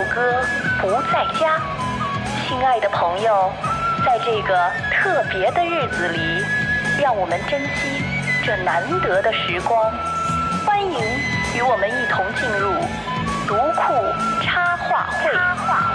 [0.00, 0.08] 好消息！
[0.08, 0.42] 今天六哥
[0.80, 1.60] 不在家。
[2.46, 3.52] 亲爱的朋友，
[4.04, 6.42] 在这个特别的日子里，
[7.00, 8.02] 让我们珍惜
[8.44, 9.92] 这难得的时光。
[10.64, 10.92] 欢迎
[11.54, 12.72] 与我们一同进入
[13.46, 13.92] 读库
[14.42, 15.89] 插画会。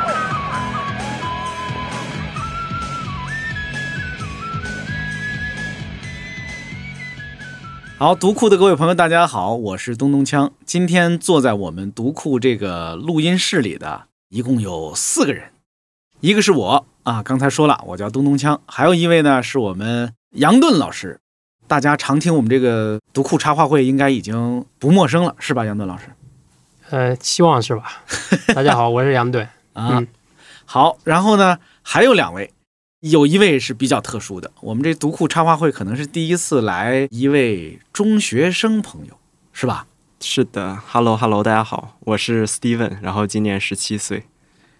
[7.97, 10.51] 好，读库的各位朋友，大家好，我是东东锵。
[10.65, 15.51] 今天坐在我们读库这个录音室里的，一共有四个人，
[16.19, 21.21] 一个是我啊，刚才说了，我叫东东锵，还有一位呢是我们杨盾老师。
[21.67, 26.07] 大家常听我们这个读库插画会，应该已经不陌生了，是吧，杨盾老师？
[26.89, 28.03] 呃，希望是吧？
[28.53, 30.03] 大家好，我是杨盾啊。
[30.67, 32.51] 好，然后呢，还有两位。
[33.11, 39.15] 有一位是比较特殊的，我们这读库插画会可能是第一次来一位中学生朋友，
[39.53, 39.85] 是吧？
[40.19, 44.23] 是的，Hello Hello，大家好，我是 Steven，然后今年十七岁，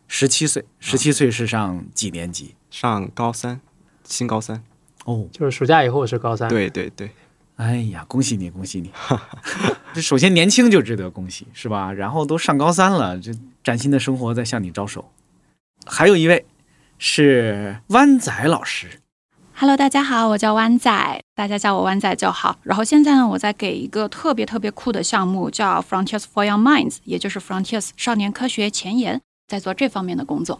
[0.08, 2.56] 十七岁，十七岁是上几年级？
[2.72, 3.62] 上高三，
[4.04, 4.64] 新高三。
[5.04, 6.50] 哦，就是暑假以后是高三。
[6.50, 7.12] 对对对，
[7.58, 8.92] 哎呀，恭喜你，恭喜你！
[9.94, 11.94] 这首先年轻就值得恭喜，是吧？
[11.94, 13.32] 然后都上高三了，这
[13.64, 15.12] 崭新的生活在向你招手。
[15.86, 16.44] 还有一位。
[16.98, 18.88] 是湾仔老师
[19.54, 22.58] ，Hello，大家好，我叫湾仔，大家叫我湾仔就好。
[22.64, 30.60] 然后现在呢，我在给一个特别特别酷的项目，叫 Frontiers for Young Minds，也就是 Frontiers 少年科学前沿，在做这方面的工作。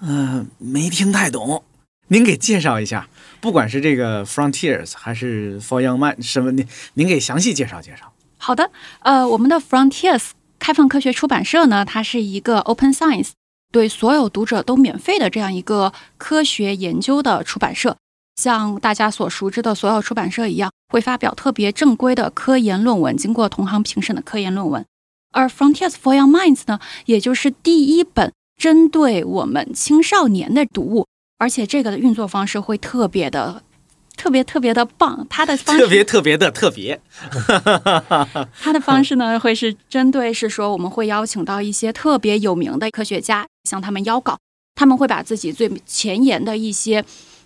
[0.00, 1.62] 嗯，没听太懂，
[2.08, 3.08] 您给介绍一下，
[3.40, 8.12] 不管是这个 Frontiers 还是 for Young Minds 什么，您您给详细介绍介绍。
[8.38, 13.30] 好的，呃，我们的 Frontiers 开放科学出版社呢，它是一个 Open Science。
[13.72, 17.96] 对所有读者都免费的这样一个科学研究的出版社，
[18.36, 24.84] 像大家所熟知的所有出版社一样，会发表特别正规的科研论文，经过同行评审的科研论文。
[25.32, 31.06] 而 Frontiers for Young Minds 呢，也就是第一本针对我们青少年的读物，
[31.38, 33.62] 而且这个的运作方式会特别的。
[34.14, 37.00] 特别特别的棒，他的方式特别特别的特别。
[38.60, 44.38] 他的方式呢，会是针对是说，我们会邀请到一些特别有名的科学家，向他们邀稿，
[44.74, 47.04] 他们会把自己最前沿的一些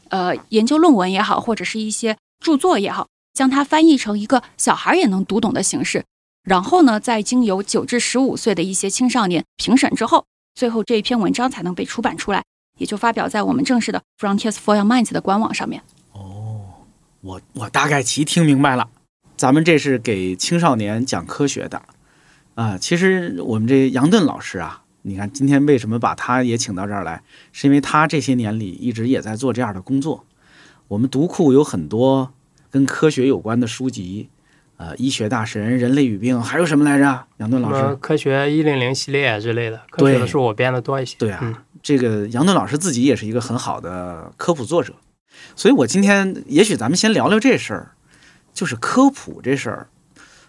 [0.08, 6.04] 呃研究论文也好，或者是一些著作也好，将它翻译成一个小孩也能读懂的形式，
[6.42, 10.24] 然后呢，再经由九至十五岁的一些青少年评审之后，
[10.54, 12.44] 最后这一篇文章才能被出版出来，
[12.78, 15.82] 也就发表在我们正式的 Frontiers for Young Minds 的官网上面。
[16.12, 16.62] 哦
[17.20, 18.88] 我我大概其听明白了，
[19.36, 21.82] 咱们这是给青少年讲科学的，
[22.54, 27.22] 啊，其实我们这杨顿老师啊，你看今天为什么把他也请到这儿来，
[27.52, 30.24] 是因为他这些年里一直也在做这样的工作。
[30.88, 32.32] 我们读库有很多
[32.72, 34.28] 跟科学有关的书籍，
[34.78, 37.24] 呃，医学大神、人类与病，还有什么来着？
[37.36, 41.14] 杨顿老师，科学一零零系列之类的，科学的书我编的多一些。
[41.18, 44.94] 对啊，这个杨顿老师自己也是一个很好的科普作者。
[45.54, 47.92] 所以，我今天也许咱们先聊聊这事儿，
[48.52, 49.88] 就是科普这事儿。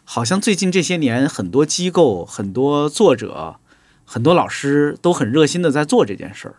[0.04, 3.60] 好像最近这些年，很多机构、很多作者、
[4.10, 6.56] 很多老师都很热心的在做这件事儿。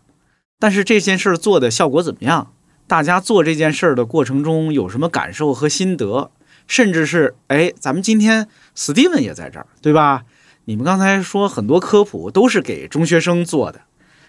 [0.59, 2.53] 但是这件事儿做的效果怎么样？
[2.87, 6.31] 大家做这件事儿的过程中有什么感受和心得？
[6.67, 10.25] 甚至是，哎，咱们今天 Steven 也在这儿，对吧？
[10.67, 13.81] 你们刚才说很多科普都是给中学生做的。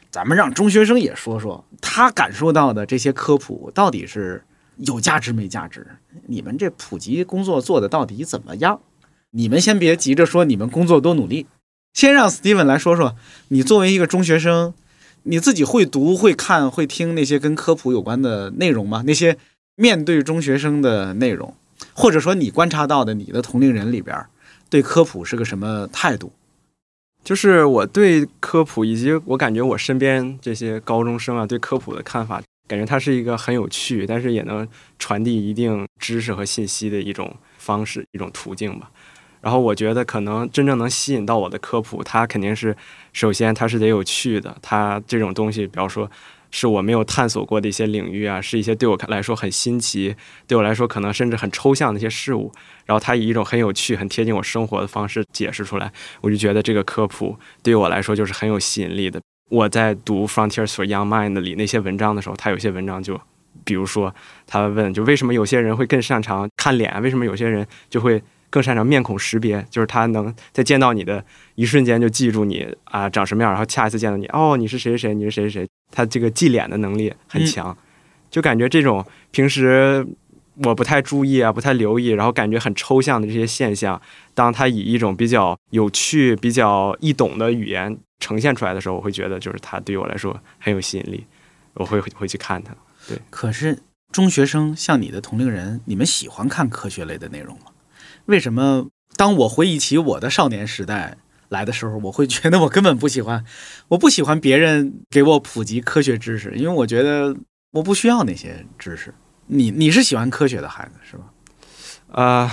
[0.09, 4.43] 咱们让中学生也说说他感受到的这些科普到底是
[4.77, 5.85] 有价值没价值？
[6.27, 8.79] 你们这普及工作做的到底怎么样？
[9.31, 11.45] 你们先别急着说你们工作多努力，
[11.99, 13.17] 先让 Steven 来说说，
[13.49, 14.73] 你作为一个中学生，
[15.23, 19.03] 你自己会读、会看、会听那些跟科普有关的内容吗？
[19.05, 19.37] 那些
[19.75, 21.53] 面对中学生的内容，
[21.93, 24.17] 或者说你观察到的你的同龄人里边
[24.69, 26.31] 对科普是个什么态度？
[27.21, 34.65] 就是我对科普以及我感觉我身边这些高中生啊对科普的看法，感觉它是一个很有趣，但是也能
[34.97, 38.89] 传递一定知识和信息的一种方式、一种途径吧。
[39.41, 42.75] 然后我觉得可能真正能吸引到我的科普，它肯定是
[43.13, 46.09] 首先它是得有趣的，它这种东西，比方说。
[46.51, 50.15] 是我没有探索过的一些领域啊，是一些对我来说很新奇，
[50.47, 52.51] 对我来说可能甚至很抽象的一些事物。
[52.87, 59.21] 然后它以一种很有趣、很贴近我生活的方式解释出来，我就觉得这个科普对我来说就是很有吸引力的。
[59.51, 63.21] 我在读《Frontiers for Young Mind》里那些文章的时候，他有些文章就，
[63.63, 64.11] 比如说
[64.47, 68.19] 他问，就为什么有些人会更擅长看脸，为什么有些人就会
[68.49, 71.23] 更擅长面孔识别，就是他能在见到你的
[71.55, 75.69] 一瞬间就记住你啊长什么样，然后下一次见到你，哦，你是谁谁谁，你是谁谁谁。
[75.91, 77.75] 他这个记脸的能力很强，
[78.29, 80.05] 就感觉这种平时
[80.63, 83.99] 我不太注意啊，不太留意，然后感觉很抽象的这些现象，
[84.33, 91.25] 当他以一种比较有趣、比较易懂的语言呈现出来的时候，我会觉得就是他对我来说很有吸引力，
[91.73, 92.75] 我会会去看他。
[93.07, 93.79] 对可是
[94.11, 97.68] 中学生像你的同龄人，你们喜欢看科学类的内容吗？
[98.29, 98.87] 为什么
[99.17, 101.17] 当我回忆起我的少年时代
[101.49, 103.43] 来的时候，我会觉得我根本不喜欢，
[103.87, 107.35] 我不喜欢别人给我普及科学知识，因为我觉得
[107.71, 109.11] 我不需要那些知识。
[109.47, 111.23] 你你是喜欢科学的孩子是吧？
[112.11, 112.51] 啊、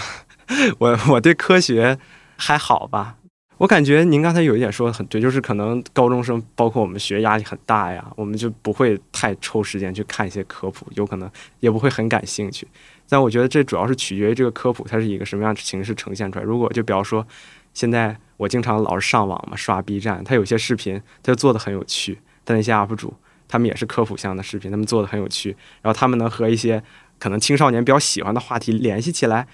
[0.78, 1.99] 我我对科学
[2.38, 3.17] 还好吧。
[3.58, 11.31] 我感觉您刚才有一点说的很对，就是可能高中生，包括我们学压力很大呀，我们就不会太抽时间去看一些科普，有可能
[11.61, 12.67] 也不会很感兴趣。
[13.08, 16.44] 但我觉得这主要是取决于这个科普它是一个什么样的形式呈现出来。
[16.44, 17.26] 如果就比方说，
[17.75, 23.14] 现在我经常老是上网嘛，刷 B 站，它有些视频它就做的很有趣，但那些 UP 主
[23.49, 26.82] 他们也是科普向的视频，他们做的很有趣，然后他们能和一些
[27.19, 29.47] 可能青少年比较喜欢的话题联系起来。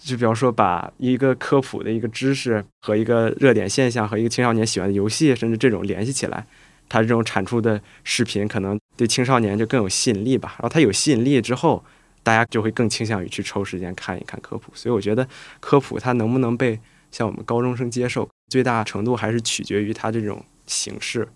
[0.00, 6.46] 就比方说，把一个科普的一个知识和一个热点现象和一个青少年喜欢的游戏，甚至这种联系起来，
[6.88, 10.54] 它这种产出的视频可能对青少年就更有吸引力吧。
[10.58, 11.84] 然后它有吸引力之后，
[12.28, 14.70] 大家就会更倾向于去抽时间看一看科普。
[14.74, 15.26] 所以我觉得
[15.60, 16.78] 科普它能不能被
[17.10, 21.26] 像我们高中生接受，最大程度还是取决于它这种形式，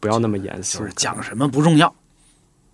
[0.00, 0.80] 不要那么严肃。
[0.80, 1.94] 就是讲什么不重要，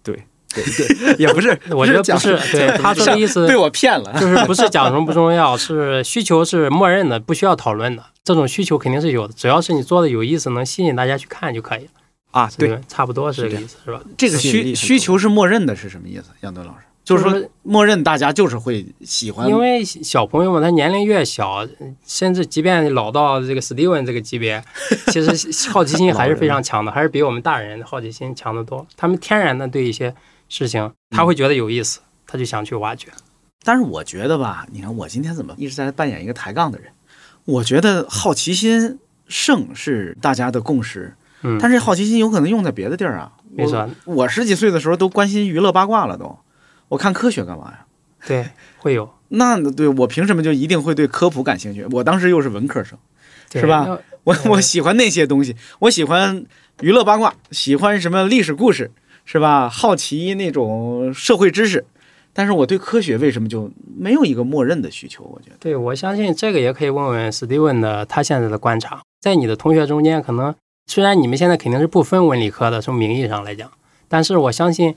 [0.03, 0.25] 对
[0.55, 4.19] 对对，也不是， 我觉得不是，对他说的意思 被我骗了。
[4.19, 8.03] 就是不是讲什么不重要， 是需求是默认的，不需要讨论的。
[8.25, 11.91] 这种需求肯定是有的，只要是你做的有意思，能吸引大家去看就可以了。
[12.31, 14.01] 啊，对，差不多是这个意思，是吧？
[14.17, 16.31] 这个需需求是默认的，是什么意思？
[16.41, 21.67] 杨敦老师，就是说默认大家就是会喜欢，因为小朋友嘛，他年龄越小，
[22.07, 24.65] 甚至即便老到这个史蒂文这个级别，
[25.09, 25.29] 其实
[25.71, 28.87] 好奇心还是非常强的，还是比我们大人的好奇心强得多。
[28.97, 30.15] 他们天然的对一些
[30.49, 33.09] 事情，他会觉得有意思，他就想去挖掘。
[33.63, 36.91] 但是我觉得吧，你看我今天怎么一直在扮演一个抬杠的人？
[37.45, 38.99] 我觉得好奇心
[39.29, 43.33] 胜是大家的共识，嗯，但是好奇心有可能用在别的地儿啊。
[43.51, 46.37] 没错，我我十几岁的时候都关心娱乐八卦了都，
[46.95, 47.87] 我看科学干嘛呀？
[48.27, 48.49] 对，
[48.79, 51.85] 会有，那对我凭什么就一定会对科普感兴趣？
[51.91, 52.97] 我当时又是文科生，
[53.53, 53.99] 是吧？
[54.23, 56.47] 我我喜欢那些东西，我喜欢
[56.81, 58.93] 娱乐八卦，喜欢什么历史故事，
[59.25, 59.69] 是吧？
[59.69, 61.85] 好奇那种社会知识，
[62.33, 65.25] 但是我对科学为什么就没有一个默认的需求？
[65.25, 70.55] 我觉得，对，我相信这个也可以问问史蒂文的他现在的观察，在你的同学中间，可能
[70.87, 73.71] 虽然你们现在肯定是不分文理科的，从名义上来讲，
[74.09, 74.95] 但是我相信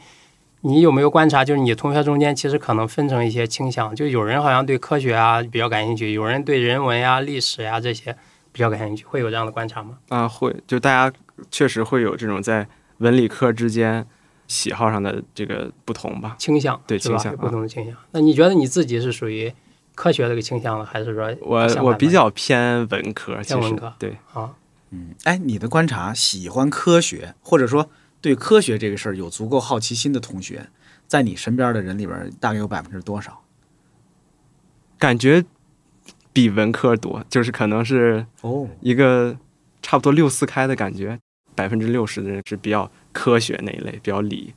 [0.67, 8.13] 你有没有观察，就是你同学中间其实可能分成一些倾向，就有人好像对科学啊比较感兴趣，有人对人文呀、历史呀这些
[8.51, 9.97] 比较感兴趣，会有这样的观察吗？
[10.09, 11.17] 啊，会，就大家
[11.49, 12.67] 确实会有这种在
[12.97, 14.05] 文理科之间
[14.47, 16.35] 喜好上的这个不同吧。
[16.37, 16.99] 倾向对？
[16.99, 17.95] 倾向不同的倾向。
[18.11, 19.53] 那你觉得你自己是属于
[19.95, 24.51] 科学这个倾向呢，还是说我我比较偏文科，其实偏文科对，啊？
[24.91, 27.89] 嗯，哎，你的观察，喜欢科学，或者说
[28.21, 30.69] 对科学这个事儿有足够好奇心的同学，
[31.07, 33.44] 在你身边的人里边，大概有百分之多少？
[34.97, 35.45] 感觉
[36.33, 39.38] 比文科多，就是可能是哦，一个
[39.81, 41.19] 差不多六四开的感觉，
[41.56, 44.54] 百分之六十的人是比较科学那一类，比较理，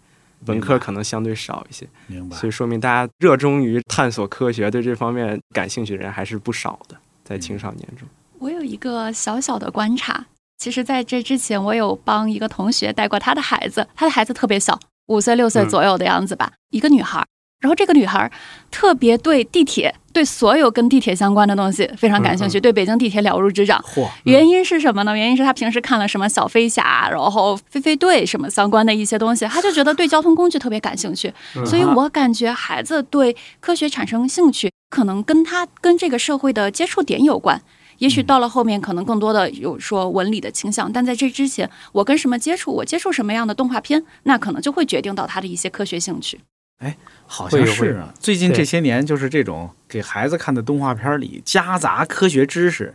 [0.47, 8.09] 文科可能相对少一些，明白所以说明大家热衷于探索科学，对这方面感兴趣的人还是不少的，在青少年中。
[8.39, 10.27] 我有一个小小的观察，
[10.61, 17.27] 其实在这之前，我有帮一个同学带过他的孩子，他的孩子特别小，五岁六岁嗯左右的样子吧，一个女孩儿。
[17.61, 18.31] 然后这个女孩儿
[18.71, 23.83] 特别对地铁，对所有跟地铁相关的东西非常感兴趣，对北京地铁了如指掌。
[23.95, 25.17] 嚯，原因是什么呢？
[25.17, 31.33] 原因是她平时看了什么小飞侠，然后飞飞队什么相关的一些东西，她就觉得对交通工具特别感兴趣。
[31.57, 37.63] 嗯 所以我感觉孩子对科学产生兴趣，可能跟他跟这个社会的接触点有关。
[38.01, 46.41] 也许到了后面，可能更多的有说文理的倾向，但在这之前，我跟什么接触，我接触什么样的动画片，那可能就会决定到他的一些科学兴趣。
[46.79, 48.13] 哎好像是啊。
[48.19, 52.95] 最近这些年，就是这种给孩子看的动画片里夹杂科学知识，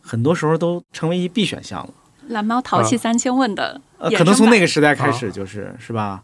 [0.00, 1.92] 很多时候都成为一必选项了。
[2.28, 6.22] 蓝猫淘气啊三千问的呃，可能从那个时代开始就是、是吧？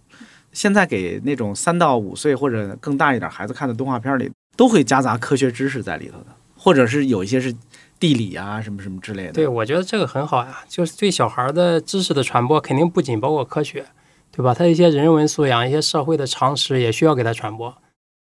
[0.53, 7.55] 现在给那种三到五岁或者更大一点孩子看的动画片里，都会夹杂科学知识在里头的，或者是有一些是
[8.01, 9.33] 地理啊什么什么之类的。
[9.33, 13.87] 对，我觉得这个很好呀，就是对小孩的知识的传播，肯定不仅包括科学，
[14.33, 14.53] 对吧？
[14.55, 17.73] 他一些人文素养、一些社会的常识也需要给他传播。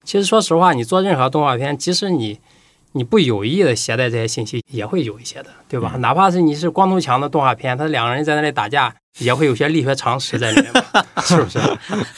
[0.05, 2.39] 其实说实话，你做任何动画片，即使你
[2.97, 5.93] 你不有意的携带这些信息，也会有一些的，对吧？
[5.95, 11.59] 嗯哪怕是你是光头强的动画片，他两个人在那里打架，也会有些力学常识在里面嘛， 是不是？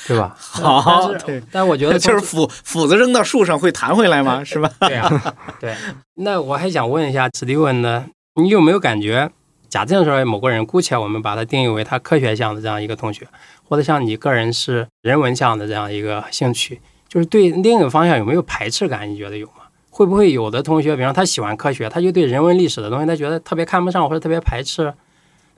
[0.06, 0.36] 对吧？
[0.38, 4.44] 好但是对，但我觉得 就是斧斧子扔到树上会弹回来吗？
[4.44, 4.70] 是吧？
[4.80, 5.74] 对呀、对。
[6.16, 8.04] 那我还想问一下史蒂文呢，
[8.40, 9.30] 你有没有感觉，
[9.70, 13.26] 假定说某个人，姑且我们把它定义为他科学向的这样一个同学，
[13.66, 19.10] 或者像你个人是人文向的这样一个兴趣，就是对另一个方向有没有排斥感？
[19.10, 19.64] 你觉得有吗？
[19.96, 24.92] 会不会有的同学，比方他喜欢科学，他就对人文历史的东西，他觉得特别看不上或者特别排斥？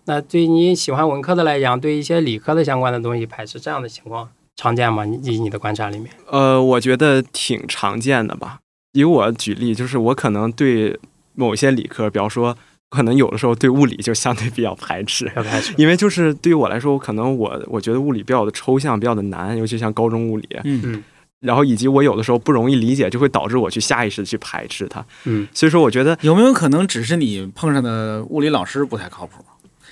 [0.05, 5.05] 那对你喜欢文科的来讲，对一些理科的相关的东西排斥，这样的情况常见吗？
[5.25, 8.61] 以你的观察里面，呃，我觉得挺常见的吧。
[8.93, 10.97] 以我举例，就是我可能对
[11.35, 12.57] 某些理科，比方说，
[12.91, 15.75] 可能有的时候对物理就相对比较排斥，排斥？
[15.77, 21.05] 因为就是对于我来说，我可能我我觉得物理比较的抽象，比较的难，尤其像高中物理，嗯嗯
[21.41, 25.05] 然后以及我有的时候不容易理解，就会导致我去下意识的去排斥它。
[25.25, 29.45] 嗯，所以说，我觉得有没有可能只是你碰上的物理老师不太靠谱？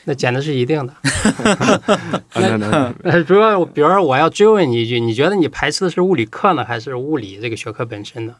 [0.09, 0.93] 那简直是一定的。
[1.03, 2.71] 啊那那
[3.03, 8.35] 呃， 比如说，比如说，我要追问你一句，你觉得你排斥的是物理课呢，还是物理这个学科本身呢？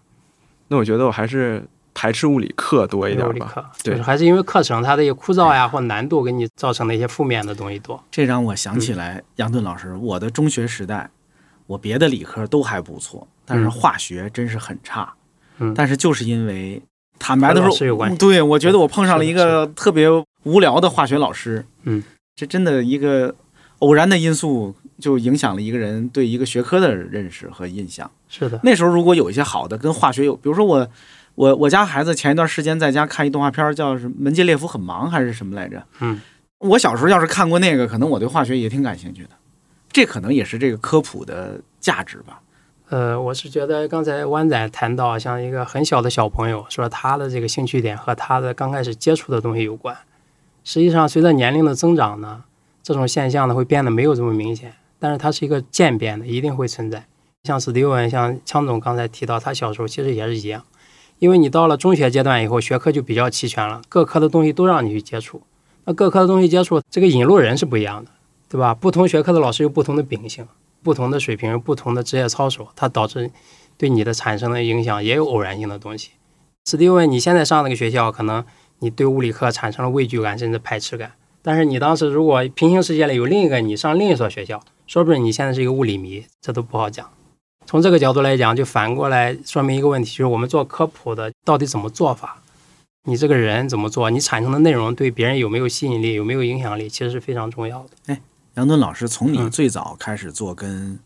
[0.69, 3.31] 那我觉得我还是排斥物理课多一点吧。
[3.31, 8.01] 物理课，对就是还是因为课程它的一些枯燥呀或难度给你造成的一些负面的东西多。
[8.11, 11.11] 这让我想起来杨顿老师，我的中学时代，
[11.67, 15.13] 我别的理科都还不错，但是嗯化学真是很差。
[15.59, 16.83] 嗯但是就是因为
[17.19, 17.71] 坦白的说，
[18.19, 20.07] 对我觉得我碰上了一个特别
[20.45, 21.65] 无聊的化学老师。
[21.85, 22.03] 嗯，
[22.35, 23.35] 这真的一个
[23.79, 28.11] 偶然的因素就影响了一个人对一个学科的认识和印象。
[28.29, 30.87] 是的，那时候如果有一些好的跟化学有，比如说我
[31.35, 35.83] 我我家孩子前一段时间在家看一动画片叫什么《门捷列夫很忙》还是什么来着？
[36.01, 36.21] 嗯，
[36.59, 39.31] 我小时候要是看过那个，可能我对化学也挺感兴趣的。
[39.97, 42.43] 这可能也是这个科普的价值吧。
[42.91, 49.97] 呃，我是觉得刚才湾仔谈到，像一个很小的小朋友，说他的这个兴趣点和他的刚开始接触的东西有关。
[50.65, 52.45] 实际上，随着年龄的增长呢，
[52.83, 57.07] 这种现象呢会变得没有这么明显，但是它是一个渐变的，一定会存在。
[57.45, 60.63] 像史蒂文，像枪总刚才提到，他小时候其实也是一样，
[61.19, 65.41] 因为你到了中学阶段以后，学科就比较齐全了，各科的东西都让你去接触。
[65.87, 68.11] 那各科的东西接触，这个引路人是不一样的，
[68.49, 68.75] 对吧？
[68.75, 70.47] 不同学科的老师有不同的秉性。
[70.83, 73.29] 不同的水平、不同的职业操守，它导致
[73.77, 76.11] 对你的产生的影响也有偶然性的东西。
[76.65, 78.45] 史蒂文，你现在上那个学校，可能
[78.79, 87.11] 你对物理课产生了畏惧感甚至排斥感，但是你当时如果平行世界里有另一个你上另一所学校，说不准你现在是一个物理迷，这都不好讲。
[87.67, 92.41] 从这个角度来讲，就反过来说明一个问题，就是我们做科普的到底怎么做法？
[93.09, 94.09] 你这个人怎么做？
[94.11, 98.19] 你产生的内容对别人有没有吸引力、有没有影响力，其实是非常重要的。
[98.57, 100.99] 杨敦老师，从你嗯最早开始做跟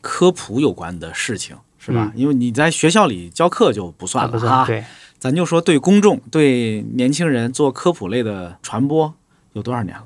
[0.00, 2.10] 科普有关的事情，是吧？
[2.14, 4.66] 嗯因为你在学校里教课就不算了哈。
[4.66, 4.84] 对，
[5.18, 9.14] 咱就说对公众、对年轻人做科普类的传播
[9.54, 10.04] 有多少年了？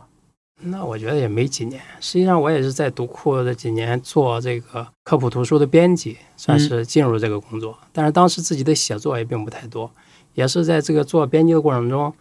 [0.62, 1.83] 那我觉得也没几年。
[2.00, 7.76] 实际上，我也是在读库这几年做这个科普图书的编辑，算是进入这个工作。
[7.93, 9.90] 但是当时自己的写作也并不太多，
[10.35, 12.14] 也是在这个做编辑的过程中，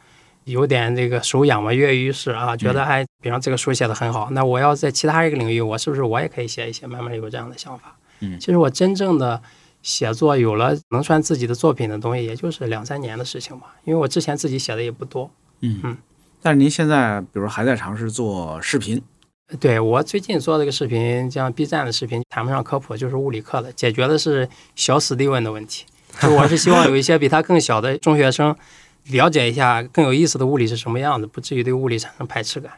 [0.46, 6.88] 有点这个手痒嘛，跃跃欲试啊，觉得哎，比方这个书写的很好，那我要在其他一个领域，我是不是我也可以写一写？
[6.88, 7.96] 慢慢有这样的想法。
[8.22, 9.42] 嗯其实我真正的
[9.82, 15.30] 写作有了能算自己的作品的东西，也就是两三年的事情吧，因为我之前自己写的也不多。
[15.62, 15.98] 嗯嗯
[16.42, 19.02] 但是您现在，比如还在尝试做视频，
[19.60, 25.86] 对我最近做这个视频，像 B 站的视频，谈不上科普，就是物理课的，解决的是小史蒂文的问题。
[26.22, 28.56] 就我是希望有一些比他更小的中学生
[29.10, 32.72] 了解一下更有意思的物理是什么样子，不至于对物理产生排斥感。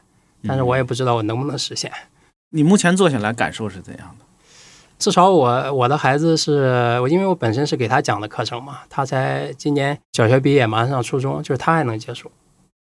[0.47, 1.91] 但是我也不知道我能不能实现。
[2.51, 4.25] 你目前做下来感受是怎样的？
[4.99, 12.31] 至少我我的孩子是我，因为我本身是给他讲的课程嘛，他才今年小学毕业，马上上初中，就是他还能接受。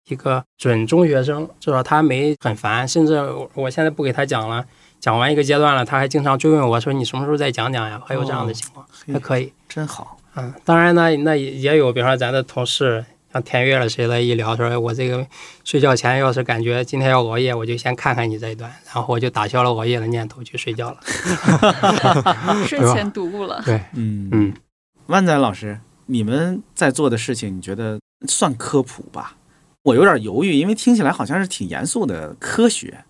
[0.08, 4.64] 一个准中学生，至少他没很烦，甚至我我现在不给他讲了，
[5.00, 9.52] 讲完一个阶段了，他还经常追问我说：“你什么时候再讲讲呀？”还有这样的情况，嘿还可以。
[9.68, 10.18] 真好。
[10.36, 13.04] 嗯，当然呢，那也也有，比方说咱的同事，
[13.36, 15.28] 像田悦了谁的，一聊说，哎我这个
[15.66, 21.00] 睡觉前要是感觉今天要熬夜，我就先看看你这一段，然后我就打消了熬夜的念头去睡觉了。
[22.66, 23.62] 睡前读物了。
[23.66, 24.54] 对，嗯嗯，
[25.08, 29.36] 万载老师，你们在做的事情，你觉得算科普吧？
[29.84, 33.04] 我有点犹豫，因为听起来好像是挺严肃的科学，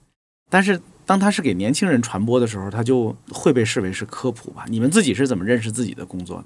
[0.50, 4.66] 但是当它是给年轻人传播的时候，它就会被视为是科普吧？
[4.70, 6.46] 你们自己是怎么认识自己的工作的？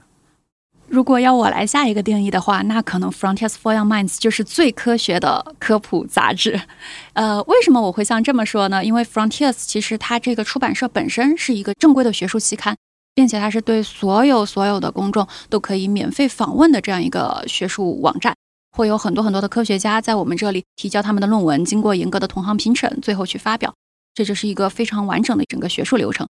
[0.90, 6.60] 如果要我来下一个定义的话，那可能 Frontiers for Young Minds 就是最科学的科普杂志。
[7.14, 8.84] 呃，为什么我会像这么说呢？
[8.84, 12.76] 因为 Frontiers 其实它这个出版社本身是一个正规的学术期刊，
[13.14, 18.34] 并且它是对所有所有的公众都可以免费访问的这样一个学术网站。
[18.72, 23.74] 会有很多很多的科学家在我们这里提交他们的论文，经过严格的同行评审，最后去发表。
[24.14, 26.28] 这就是一个非常完整的整个学术流程。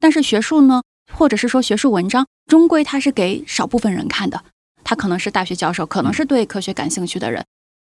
[0.00, 4.42] 但是学术呢，或者是说学术文章，终归它是给少部分人看的，
[4.84, 7.44] 他可能是大学教授，可能是对科学感兴趣的人。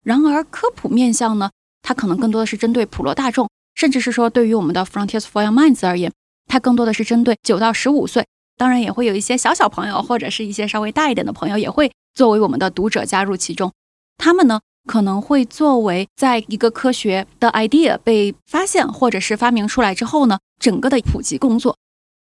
[0.04, 1.50] 然而科普面向呢，
[1.82, 6.12] 它可能更多的是针对普罗大众，甚至是说对于我们的 Frontiers for Young Minds 而言，
[6.48, 13.72] 它更多的是针对九到十五岁，当然也会有一些小小朋友或者是一些稍微大一点的朋友，也会作为我们的读者加入其中。
[14.18, 21.76] 他们呢可能会作为在一个科学的 idea 被发现或者是发明出来之后呢，整个的普及工作。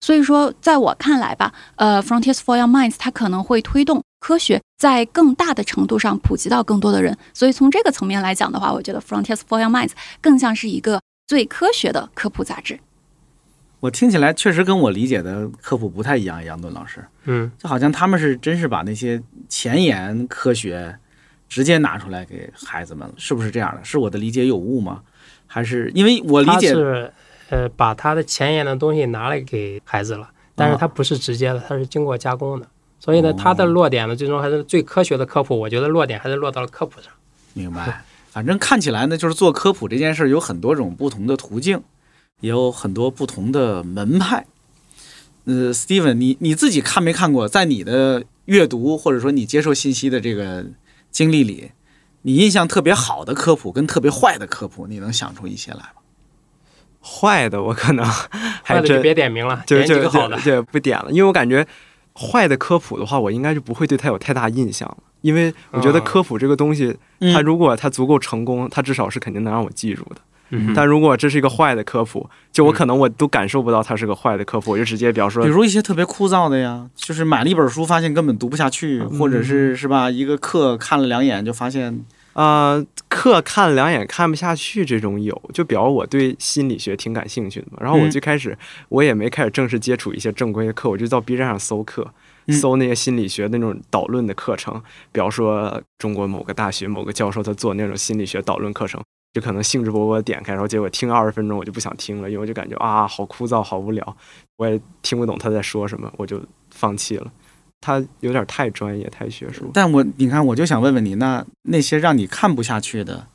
[0.04, 7.18] 所以说，在我看来吧，呃，Frontiers for Young Minds 它可能会推动科学在更大的程度上普及到更多的人。
[7.34, 12.78] 所以从这个层面来讲的话，我觉得 Frontiers for Young Minds 更像是一个最科学的科普杂志。
[13.80, 21.00] 我听起来确实跟我理解的科普不太一样，杨顿老师，嗯，就好像他们是真是把那些前沿科学
[21.48, 23.82] 直接拿出来给孩子们了，是不是这样的？
[23.86, 25.02] 是我的理解有误吗？
[25.48, 27.14] 还是因为我理解是
[27.50, 32.68] 呃把他的前沿的东西拿来给孩子了，但是他不是直接的，他是经过加工的。
[33.00, 35.60] 所以呢，他的落点呢，最终还是最科学的科普。
[35.60, 37.12] 我觉得落点还是落到了科普上。
[37.54, 38.04] 明白？
[38.32, 41.82] 反正看起来呢，就是做科普这件事儿有很多种不同的途径，
[42.40, 44.46] 也有很多不同的门派。
[45.46, 47.48] 呃，Steven，你你自己看没看过？
[47.48, 50.66] 在你的阅读或者说你接受信息的这个
[51.12, 51.72] 经历里，
[52.22, 56.02] 你印象特别好的科普跟特别坏的科普，你能想出一些来吗？
[57.04, 58.06] 坏的我可能
[58.64, 60.52] 还坏的就真别点名了，就就点几个好的就。
[60.52, 61.66] 就不点了，因为我感觉
[62.16, 70.18] 坏的科普的话，我应该就不会对它有太大印象了，因为我觉得嗯科普这个东西，嗯它如果它足够成功，它至少是肯定能让我记住的。
[70.56, 80.12] 嗯但如果这是一个坏的科普，就我可能我都感受不到它是个坏的科普，我就直接比方说比如一些特别枯燥的呀，就是买了一本书，发现根本读不下去，或者是是吧？
[80.12, 87.78] 一个课看了两眼就发现，呃，课看两眼看不下去这种有，就比方我对心理学挺感兴趣的嘛。
[87.80, 88.58] 然后我嗯最开始
[88.90, 92.12] 我也没开始正式接触一些正规的课，我就到 B 站上搜课，
[92.48, 99.00] 嗯搜那些心理学的那种导论的课程，比方说中国某个大学某个教授他做那种心理学导论课程，
[99.34, 104.18] 就可能兴致勃勃点开，然后结果听二十分钟我就不想听了，因为我就感觉啊好枯燥好无聊，
[104.58, 106.42] 我也听不懂他在说什么，我就
[106.72, 107.32] 放弃了。
[107.86, 109.70] 他有点太专业太学术。
[109.74, 113.28] 但我你看，我就想问问你，那那些让你看不下去的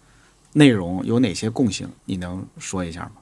[0.55, 1.87] 内容有哪些共性？
[2.07, 3.13] 你能说一下吗？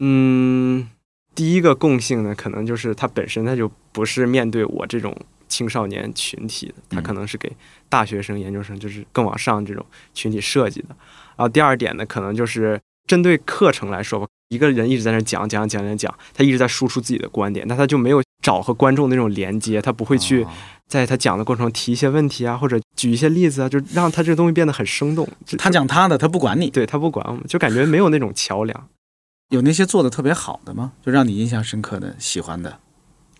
[0.00, 0.90] 嗯，
[1.34, 5.16] 第一个共性呢，可能就是它本身它就不是面对我这种
[5.48, 7.50] 青少年群体的，它嗯可能是给
[7.88, 10.88] 大学生、研究生，就是更往上这种群体设计的。
[11.36, 20.50] 然后第二点呢，可能就是针对课程来说吧，一个人一直在那讲讲讲讲讲，他一直在输出自己的观点，那他就没有找和观众那种连接，他不会去哦
[20.88, 25.26] 在他讲的过程中提一些问题啊，或者举一些例子啊，就让他这个东西变得很生动。
[25.56, 26.68] 他讲他的，他不管你。
[26.68, 28.88] 对他不管我们，就感觉没有那种桥梁。
[29.48, 30.92] 有那些做的特别好的吗？
[31.04, 32.78] 就让你印象深刻的、喜欢的？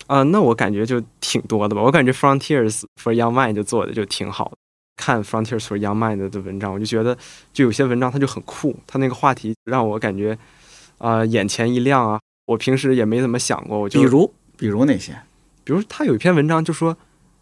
[0.06, 1.82] 啊、那我感觉就挺多的吧。
[1.82, 4.56] 我感觉 Frontiers for Young Mind 就做的就挺好的。
[4.96, 7.16] 看 Frontiers for Young Mind 的文章，我就觉得，
[7.52, 10.36] 就有些文章它就很酷，它那个话题让我感觉，
[10.98, 12.20] 啊、眼前一亮啊。
[12.44, 14.30] 我平时也没怎么想过，我就比如，
[14.62, 15.12] 比如哪些？
[15.64, 16.96] 比如他有一篇文章就说，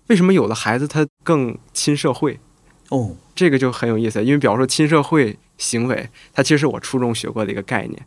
[0.07, 2.41] 为什么有的孩子他更亲社会？
[2.89, 8.07] 哦，这个就很有意思，因为比方说亲社会行为，它其实是我初中学过的一个概念，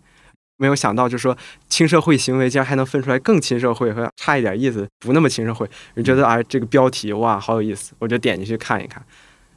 [0.58, 1.38] 没有想到就是说
[1.70, 9.00] 亲社会行为竟然还能分出来更亲社会和差一点意思不那么亲社会，我就觉得啊这个标题哇好有意思，我就点进去看一看，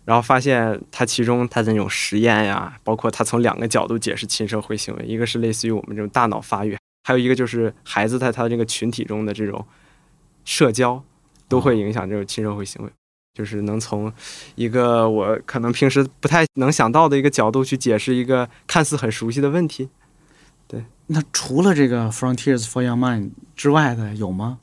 [0.05, 9.65] 然后发现它其中它的那种实验呀，包括它从两个角度解释亲社会行为，一个是类似于我们这种大脑发育，还有一个就是孩子在他这个群体中的这种
[10.45, 11.01] 社交
[11.47, 12.91] 都会影响这种亲社会行为。
[13.33, 14.13] 就是能从
[14.57, 19.89] 一个我可能平时不太能想到的一个角度去解释一个看似很熟悉的问题。
[20.67, 24.59] 对那除了这个 Frontiers for Young Mind 之外的有吗？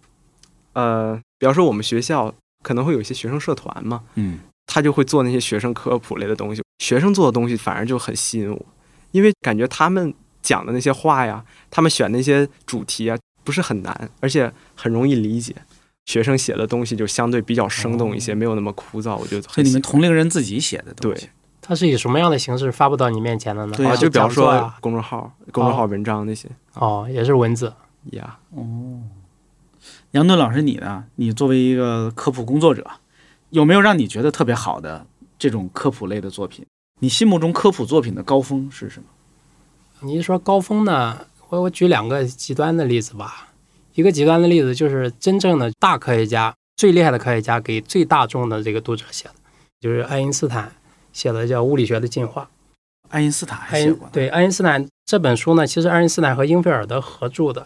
[0.73, 6.62] 呃，比方说我们学校可能会有一些学生社团嘛，嗯，他就会做那些学生科普类的东西。
[6.79, 8.65] 学生做的东西反而就很吸引我，
[9.12, 15.56] 因为感觉他们讲的那些话呀，他们选那些主题啊，不是很难，而且很容易理解。
[16.06, 21.29] 学生写的东西就相对比较生动一些，没有那么枯燥，我觉得你们同龄人自己写的东西对。
[21.62, 23.73] 它是以什么样的形式发布到你面前的呢？
[23.77, 27.73] 对啊啊，就比方说公众号、公众号文章那些哦，也是文字。
[28.12, 28.38] 呀。
[28.51, 28.99] 哦，
[30.12, 31.06] 杨顿老师，你呢？
[31.15, 32.86] 你作为一个科普工作者，
[33.51, 35.08] 有没有让你觉得特别好的
[35.39, 36.65] 这种科普类的作品？
[36.99, 39.06] 你心目中科普作品的高峰是什么？
[40.05, 43.47] 你一说高峰呢，我我举两个极端的例子吧。
[43.93, 49.35] 一个极端的例子就是真正的大科学家、最厉害的科学家给最大众的这个读者写的，
[49.79, 50.73] 就是爱因斯坦
[51.13, 52.41] 写的叫《物理学的进化》。
[53.09, 54.09] 爱因斯坦还写过。
[54.11, 57.65] 对爱因斯坦这本书呢，其实爱因斯坦和英菲尔德合著的，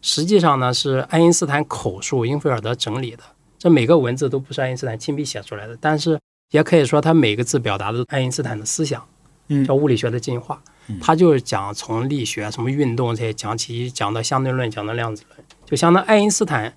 [0.00, 3.22] 实际上呢是爱因斯坦口述，英菲尔德整理的。
[3.58, 6.18] 这每个文字都不是爱因斯坦亲笔写出来的，但是
[6.52, 9.06] 也可以说他每个字表达的爱因斯坦的思想，
[9.48, 10.62] 嗯叫物理学的进化。
[11.00, 16.74] 他就是讲从力学、什么运动这些讲起，讲到相对论，讲到量子论，就相当于爱因斯坦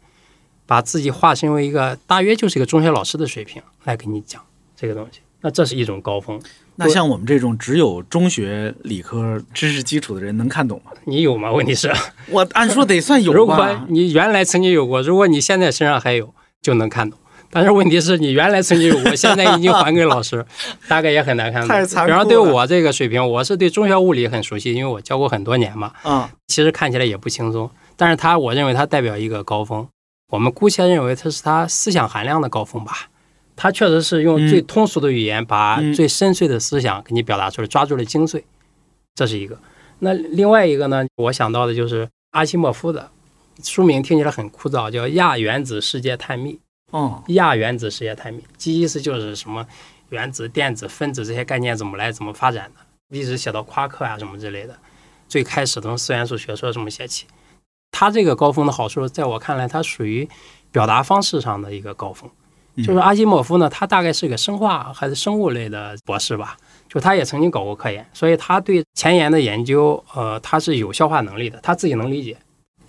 [0.66, 4.42] 把自己化身为一个大约就是一个中学老师的水平来给你讲
[4.76, 5.20] 这个东西。
[5.42, 6.42] 那这是一种高峰，
[6.78, 10.92] 那像我们这种只有中学理科知识基础的人能看懂吗？
[11.06, 11.52] 你有吗？
[11.52, 11.94] 问题是，
[12.30, 13.86] 我按说得算有如果。
[13.88, 17.20] 你原来曾经有过，如果你现在身上还有，就能看懂。
[17.50, 20.46] 但是问题是你原来曾经有过，现在已经还给老师，
[20.88, 21.70] 大概也很难看懂。
[21.70, 25.94] 太残酷比方对我这个水平，我是对中学物理很熟悉，因为我教过很多年嘛。
[26.04, 29.88] 嗯，其实看起来也不轻松，但是他我认为他代表一个高峰，
[30.30, 33.10] 我们姑且认为它是他思想含量的高峰吧。
[33.56, 38.44] 他确实是用最通俗的语言把嗯最深邃的思想给你表达出来，抓住了精髓，
[39.16, 39.58] 这是一个。
[40.00, 43.10] 那另外一个呢，我想到的就是阿西莫夫的
[43.64, 46.54] 书名听起来很枯燥，叫《亚原子世界探秘》。
[46.92, 49.66] 哦，亚原子世界探秘，其意思就是什么
[50.10, 54.78] 原子、电子、分子这些概念怎么来、怎么发展的，一直写到夸克啊什么之类的。
[55.28, 57.26] 最开始从四元素学说这么写起，
[57.92, 60.30] 它这个高峰的好处，在我看来，它属于
[60.72, 62.30] 表达方式上的一个高峰。
[62.78, 66.56] 就是阿西莫夫呢，他大概是个生化还是生物类的博士吧，
[66.88, 72.38] 就他也曾经搞过科研，所以他对前沿的研究，呃，他是有消化能力的，他自己能理解。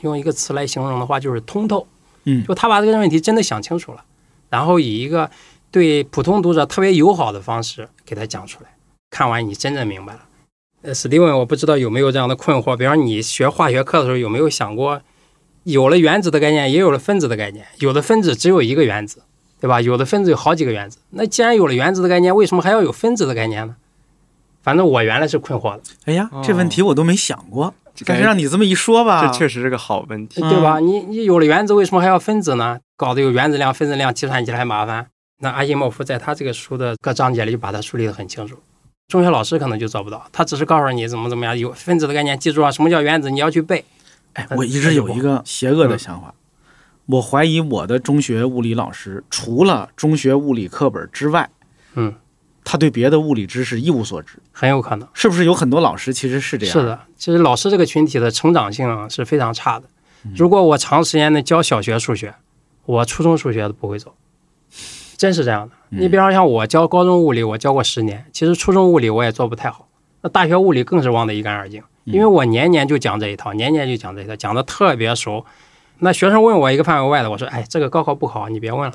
[0.03, 1.89] 用一个词来形容的话，就是通透。
[2.29, 4.05] 嗯就他把这个问题真的想清楚了，
[4.51, 5.31] 然后以一个
[5.71, 8.71] 对普通读者特别友好的方式给他讲出来，
[9.11, 10.21] 看完你真正明白了。
[10.83, 15.01] 呃，史蒂文，我不知道有没有这样的困惑，比方你学化学课的时候有没有想过，
[15.64, 19.23] 有了原子的概念，也有了分子的概念，有的分子只有一个原子，
[19.61, 19.81] 对吧？
[19.81, 23.75] 有的分子有好几个原子，那既然有了原子的概念，为什么还要有分子的概念呢？
[24.62, 27.75] 反正我原来是困惑的，哎呀，哦这问题我都没想过，
[28.07, 30.41] 但是感觉让你这么一说吧，这确实是个好问题。
[30.43, 30.79] 嗯对吧？
[30.79, 32.79] 你你有了原子，为什么还要分子呢？
[32.97, 35.07] 搞得有原子量、分子量计算起来还麻烦。
[35.41, 38.57] 那阿西莫夫在他这个书的各章节里就把它梳理得很清楚，
[39.07, 43.85] 中学老师可能就做不到，他只是告诉你怎么怎么样，有分子的概念记住啊，什么叫原子，你要去背。
[44.35, 46.35] 哎，我一直有一个邪恶的想法，
[47.07, 51.49] 我怀疑我的中学物理老师除了中学物理课本之外，
[51.95, 52.15] 嗯，
[52.64, 56.73] 他对别的物理知识一无所知，很有可能是不是有很多老师其实是这样？
[56.73, 57.01] 是，的。
[57.16, 59.87] 其实老师这个群体的成长性啊是非常差的。
[60.25, 62.35] 嗯如果我长时间的教小学数学，
[62.85, 64.14] 我初中数学都不会走，
[65.16, 65.75] 真是这样的。
[65.90, 69.88] 嗯你比方像我教高中物理，我教过十年，其实初中物理我也做不太好，
[70.23, 75.47] 那大学物理更是忘得一干二净，嗯因为我年年就讲这一套，年年就讲这一套，讲的特别熟。
[76.01, 78.94] 那学生问我一个范围外的，我说，哎，这个高考不考，你别问了。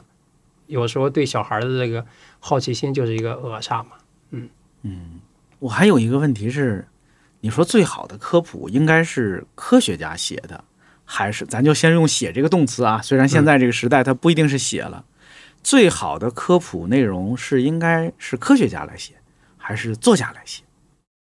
[0.67, 2.05] 有时候对小孩的这个
[2.45, 3.91] 好奇心就是一个扼杀嘛。
[4.31, 4.49] 嗯
[4.81, 5.21] 嗯
[5.59, 6.85] 我还有一个问题是，
[7.39, 10.65] 你说最好的科普应该是科学家写的，
[11.05, 13.01] 还是咱就先用“写”这个动词啊？
[13.01, 15.05] 虽然现在这个时代它不一定是写了，
[15.63, 19.13] 最好的科普内容是应该是科学家来写，
[19.55, 20.63] 还是作家来写？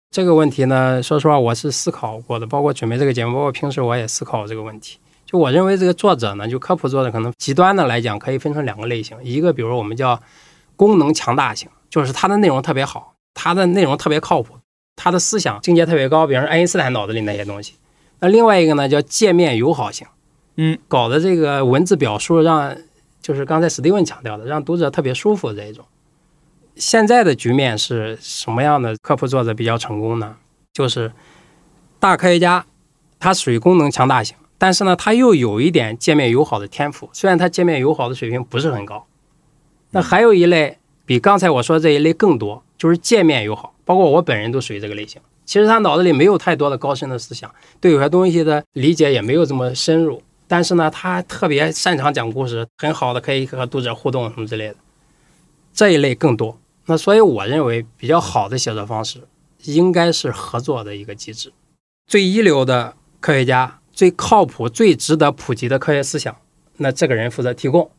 [0.09, 4.97] 这个问题呢，说实话，我是思考过的，包括准备这个节目，包括平时我也思考这个问题。
[5.27, 9.17] 就我认为，这个作者呢，就科普作者，可能极端的来讲，可以分成两个类型。
[9.23, 10.21] 一个，比如我们叫
[10.83, 14.55] 功能强大型，就是它的内容特别好，它的内容特别靠谱，
[14.97, 17.75] 它的思想境界特别高，比如爱因斯坦脑子里那些东西。
[18.19, 20.05] 那另外一个呢，叫界面友好型，
[20.57, 22.75] 嗯，搞的这个文字表述让，
[23.21, 25.85] 就是刚才史蒂文强调的，让读者特别舒服这一种。
[26.75, 30.35] 现在的局面是什么样的科普作者比较成功呢？
[30.73, 31.13] 就是
[31.97, 32.65] 大科学家，
[33.19, 39.05] 他属于功能强大型，但是呢，他又有一点界面友好的天赋，虽然他界面友好的水平不是很高。
[39.93, 45.21] 那还有一类比刚才我说这一类更多，就是界面友好，包括我本人都属于这个类型。
[45.45, 54.75] 其实他脑子里没有太多的高深的思想，对有些东西的理解也没有这么深入，但是呢，他特别擅长讲故事，很好的可以和读者互动什么之类的，
[55.73, 56.57] 这一类更多。
[56.85, 59.19] 那所以我认为比较好的写作方式
[59.63, 61.51] 应该是合作的一个机制，
[62.07, 66.35] 最一流的科学家、最靠谱、最值得普及的科学思想，
[66.77, 67.91] 那这个人负责提供，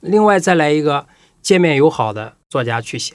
[0.00, 1.06] 另外再来一个
[1.46, 3.14] 界面友好的作家去写。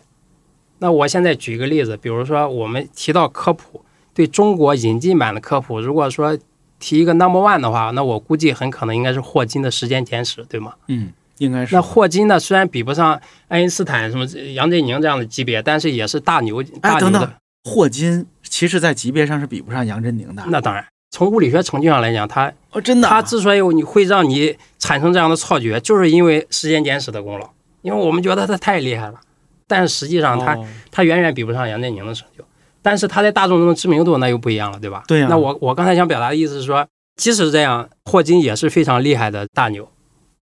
[0.80, 6.40] 那我现在举一个例子，比如说我们提到科普，对中国引进版的科普，如果说
[6.80, 10.76] 提一个 number one 的话，那我估计很可能应该是霍金的《时间简史》，对吗？
[10.88, 11.76] 嗯，应该是。
[11.76, 17.20] 那霍金呢，虽然比不上爱因斯坦、什么杨振宁这样的级别，但是也是大牛大哎，牛的。
[17.20, 17.34] 等等，
[17.66, 20.42] 霍金其实在级别上是比不上杨振宁的。
[20.48, 27.50] 那当然，从物理学成就上来讲，他哦，真的啊，它之所以你会让你产生这样的错觉，就是因为时间简史的功劳，
[27.82, 29.20] 因为我们觉得他太厉害了，
[29.68, 32.44] 但是实际上他、哦它远远比不上杨振宁的成就。
[32.82, 35.04] 但是他在大众中的知名度那又不一样了，对吧？
[35.08, 39.88] 对呀那我我刚才想表达的意思是说，即使这样，霍金也是非常厉害的大牛，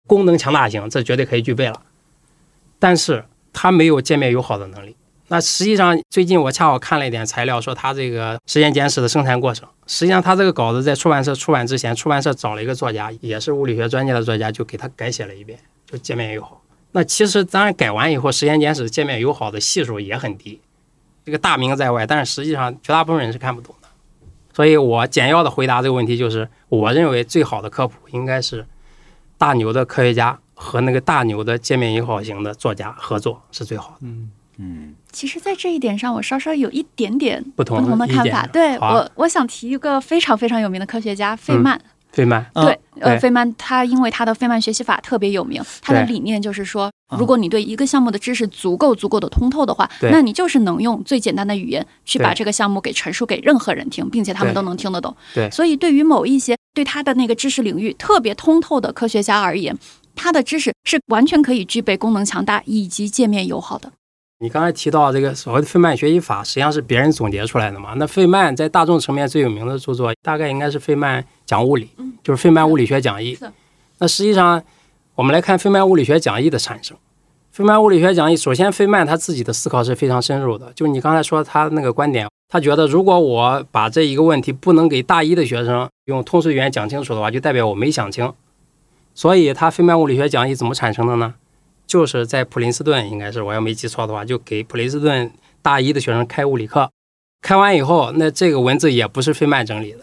[0.05, 1.81] 功能强大型，这绝对可以具备了。
[2.77, 4.95] 但是他没有界面友好的能力。
[5.29, 9.67] 那实际上，最近我恰好看了一点材料，说他这个《时间简史》的生产过程。
[9.87, 16.61] 实际上，他这个稿子在出版社出版之前，出版社找了一个作家，也是物理学专业的作家，就给他改写了一遍，就界面友好。
[16.91, 20.59] 那其实当然改完以后，《时间简史》界面友好的系数也很低，
[21.25, 23.87] 这个大名在外，但是实际上绝大部分人是看不懂的。
[24.53, 28.65] 所以我简要的回答这个问题就是，我认为最好的科普应该是
[29.37, 33.97] 大牛的科学家和那个大牛的界面友好型的作家合作是最好的。
[34.01, 38.47] 嗯，嗯，其实，在这一点上，我稍稍有一点点不同不同的看法。
[38.47, 41.79] 对啊我，我想提一个非常非常有名的科学家费嗯曼。
[42.17, 47.19] 费曼，嗯对，呃，费曼他因为他的费曼学习法特别有名，他的理念就是说，嗯。
[47.19, 55.15] 如果你对一个项目的知识足够足够的通透的话，那你就是能用最简单的语言去把这个项目给陈述给任何人听，并且他们都能听得懂。
[55.35, 55.47] 对。
[55.51, 59.77] 所以对于某一些对他的那个知识领域特别通透的科学家而言，
[60.15, 63.91] 他的知识是完全可以具备功能强大以及界面友好的。
[64.39, 67.93] 你刚才提到这个所谓的费曼学习法，实际上是别人总结出来的嘛？
[67.95, 73.35] 那费曼在大众层面最有名的著作，大概应该是费曼讲物理，嗯就是费曼物理学讲义。
[73.97, 74.61] 那实际上，
[75.15, 76.95] 我们来看费曼物理学讲义的产生。
[77.51, 88.31] 费曼物理学讲义，首先费曼他自己的思考是非常深入的，就你刚才说他那个观点，他觉得如果我把这一个问题不能给大一的学生用通俗语言讲清楚的话，就代表我没想清。
[89.15, 91.33] 所以他费曼物理学讲义怎么产生的呢？
[91.87, 96.91] 就是在普林斯顿，应该是我要没记错的话，就给普林斯顿大一的学生开物理课。
[97.41, 99.99] 开完以后，那这个文字也不是费曼整理的，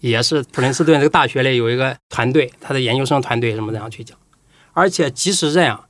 [0.00, 4.18] 也是普林斯顿这个大学里有一个团队，他的研究生团队什么这样去讲。
[4.72, 5.84] 而且即使这样，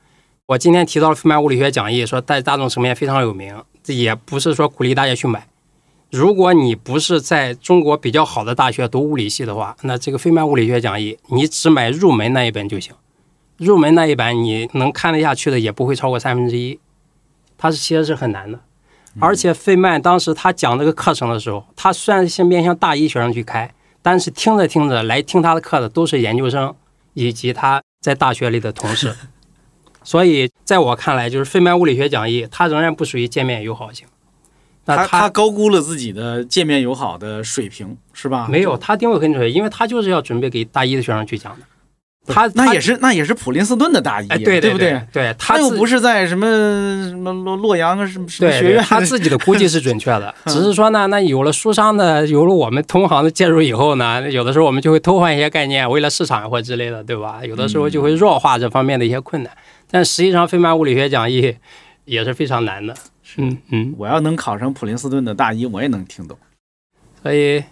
[0.46, 5.48] 我今天提到了费曼物理学讲义，说在大众层面非常有名，这也不是说鼓励大家去买。
[6.10, 12.92] 如果你不是在中国比较好的大学读物理系的话，那这个费曼物理学讲义，你只买入门那一本就行。
[13.62, 16.78] 入门那一版你能看得下去的也不会超过三分之一，
[17.56, 18.58] 它是其实是很难的。
[19.20, 26.74] 而且费曼当时他讲这个课程的时候，他虽然是面向大一学生去开，但是听着听着来听他的课的都是研究生
[27.14, 29.14] 以及他在大学里的同事，
[30.02, 34.06] 所以在我看来，就是费曼物理学讲义，它仍然不属于界面友好型。
[34.86, 38.48] 那他他高估了自己的界面友好的水平，是吧？
[38.50, 41.66] 没有，他定位很准确，因为他就是要准备给大一的学生去讲的。
[42.26, 45.00] 他他那也是那也是普林斯顿的大一，哎，对对不对？
[45.12, 46.46] 对，自他又不是在什么
[47.08, 57.40] 什么洛洛阳啊什么什么学院， 他自己的估计是准确的，嗯 只是说呢，那有了书商的，有了我们同行的介入以后呢，有的时候我们就会偷换一些概念，为了市场或之类的，对吧？
[57.44, 59.52] 有的时候就会弱化这方面的一些困难。
[59.90, 61.56] 但实际上，费曼物理学讲义
[62.04, 62.94] 也是非常难的。
[63.36, 66.38] 嗯嗯，我要能考上普林斯顿的大一，我也能听懂。
[67.22, 67.62] 所以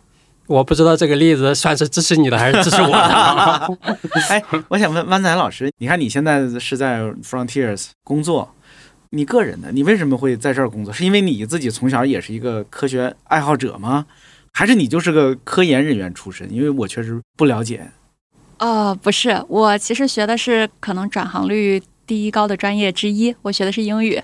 [0.51, 3.79] 我不知道这个例子算是支持你的还是支持我的。
[4.31, 8.53] 哎，我想问湾仔老师，你看你现在是在 Frontiers 工作，
[9.11, 9.69] 你个人呢？
[9.73, 10.93] 你为什么会在这儿工作？
[10.93, 14.07] 是因为你自己从小也是一个科学爱好者吗？
[14.53, 16.53] 还是你就是个科研人员出身？
[16.53, 17.89] 因为我确实不了解。
[18.59, 24.21] 呃，不是，我其实学的是可能转行率第一高的专业之一，我学的是英语。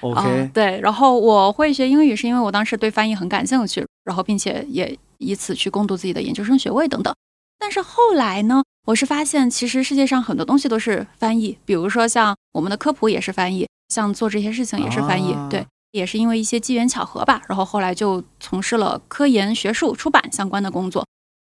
[0.00, 7.14] OK，、啊对，然后我会学英语是因为我当时对翻译很感兴趣，然后并且也以此去攻读自己的研究生学位等等。
[7.58, 21.06] 但是后来呢，我是发现其实世界上很多东西都是翻译，比如说像我们的科普也是翻译，像做这些事情也是翻译，啊对，也是因为一些机缘巧合吧，然后后来就从事了科研、学术、出版相关的工作。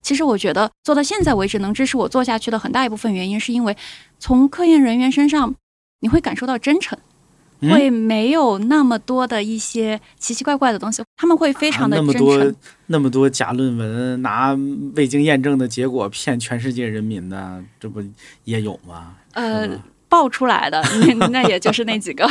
[0.05, 3.77] 其实我觉得做到现在为止能支持我做下去的很大一部分原因，是因为
[4.19, 5.55] 从科研人员身上
[6.01, 6.99] 你会感受到真诚。
[7.63, 12.39] 嗯会没有那么多的一些奇奇怪怪的东西，他们会非常的啊、那么真诚。
[12.41, 12.55] 多
[12.87, 14.53] 那么多假论文，拿
[14.97, 18.03] 未经验证的结果骗全世界人民的，这不
[18.45, 19.15] 也有吗？
[19.33, 19.69] 呃，
[20.09, 20.83] 爆出来的
[21.17, 22.27] 那 那也就是那几个。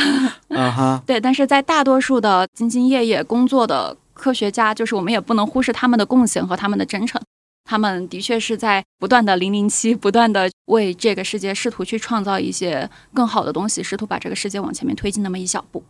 [0.50, 7.20] 啊哈， 对，但是在大多数的兢兢业业工作的科学家，就是我们也不能忽视他们的贡献和他们的真诚。
[7.64, 15.82] 他们的确是在不断的零零七，不断的为这个世界试图去创造一些更好的东西，试图把这个世界往前面推进那么一小步。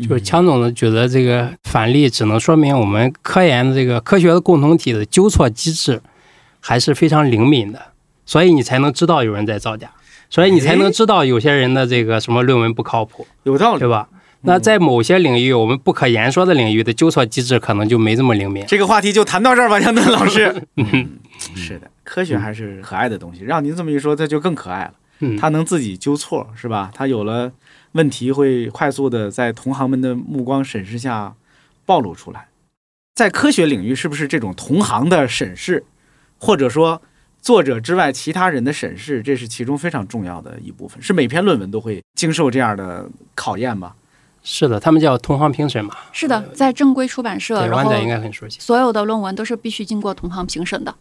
[0.00, 6.00] 就是强总的觉得这个反例只能说明我们科研的这个科学的共同体的纠错机制
[6.60, 7.92] 还是非常灵敏的，
[8.24, 9.90] 所以你才能知道有人在造假，
[10.30, 13.88] 所以你才能知道有些人的这个什么论文不靠谱，有道理对。
[13.88, 14.08] 吧？
[14.42, 18.64] 那在某些领域，我们不可言说的领域的纠错机制可能就没这么灵敏。
[18.66, 20.54] 这个话题就谈到这儿吧，杨顿老师。
[20.76, 21.18] 嗯，
[21.56, 23.42] 是的，科学还是可爱的东西。
[23.42, 24.94] 让您这么一说，它就更可爱了。
[25.20, 26.90] 嗯，它能自己纠错，是吧？
[26.94, 27.50] 它有了
[27.92, 31.34] 问题，会快速的在同行们的目光审视下
[31.84, 32.46] 暴露出来。
[33.16, 35.84] 在科学领域，是不是这种同行的审视，
[36.38, 37.02] 或者说
[37.42, 41.02] 作者之外其他人的审视，这是其中非常重要的一部分？
[41.02, 43.94] 是每篇论文都会经受这样的考验吗？
[44.50, 45.94] 是的，他们叫同行评审嘛。
[46.10, 48.58] 是的，在正规出版社，对，湾仔应该很熟悉。
[48.58, 50.94] 所有的论文都是必须经过同行评审的。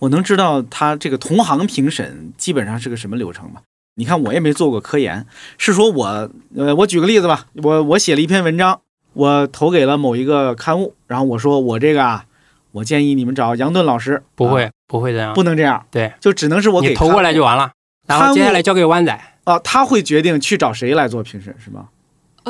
[0.00, 3.62] 我能知道他这个同行评审基本上是个什么流程吗？
[3.96, 8.78] 你看我也没做过科研，是说我呃，我举个例子吧，我我写了一篇文章，
[9.14, 12.26] 我投给了某一个刊物，然后我说我这个啊，
[12.72, 17.72] 我建议你们找杨顿老师，不会、啊不会这样，不能这样，对，就只能是我给投过来就完完了，
[18.06, 19.18] 然后接下来交给湾仔。
[19.44, 21.88] 啊，他会决定去找谁来做评审是吗？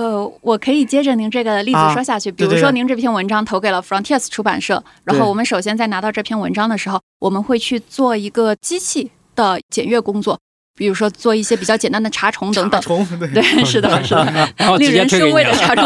[0.01, 2.33] 呃，我可以接着您这个例子啊说下去。
[2.33, 10.41] 比如说，您这篇文章投给了 Frontiers 出版社，然后我们首先在拿到这篇文章的时候，我们会去做一个机器的检阅工作，
[10.77, 12.87] 比如说做一些比较简单的查重等等查。
[12.87, 14.25] 重对对，是的，是的，
[14.57, 15.85] 然后令人生畏的查重。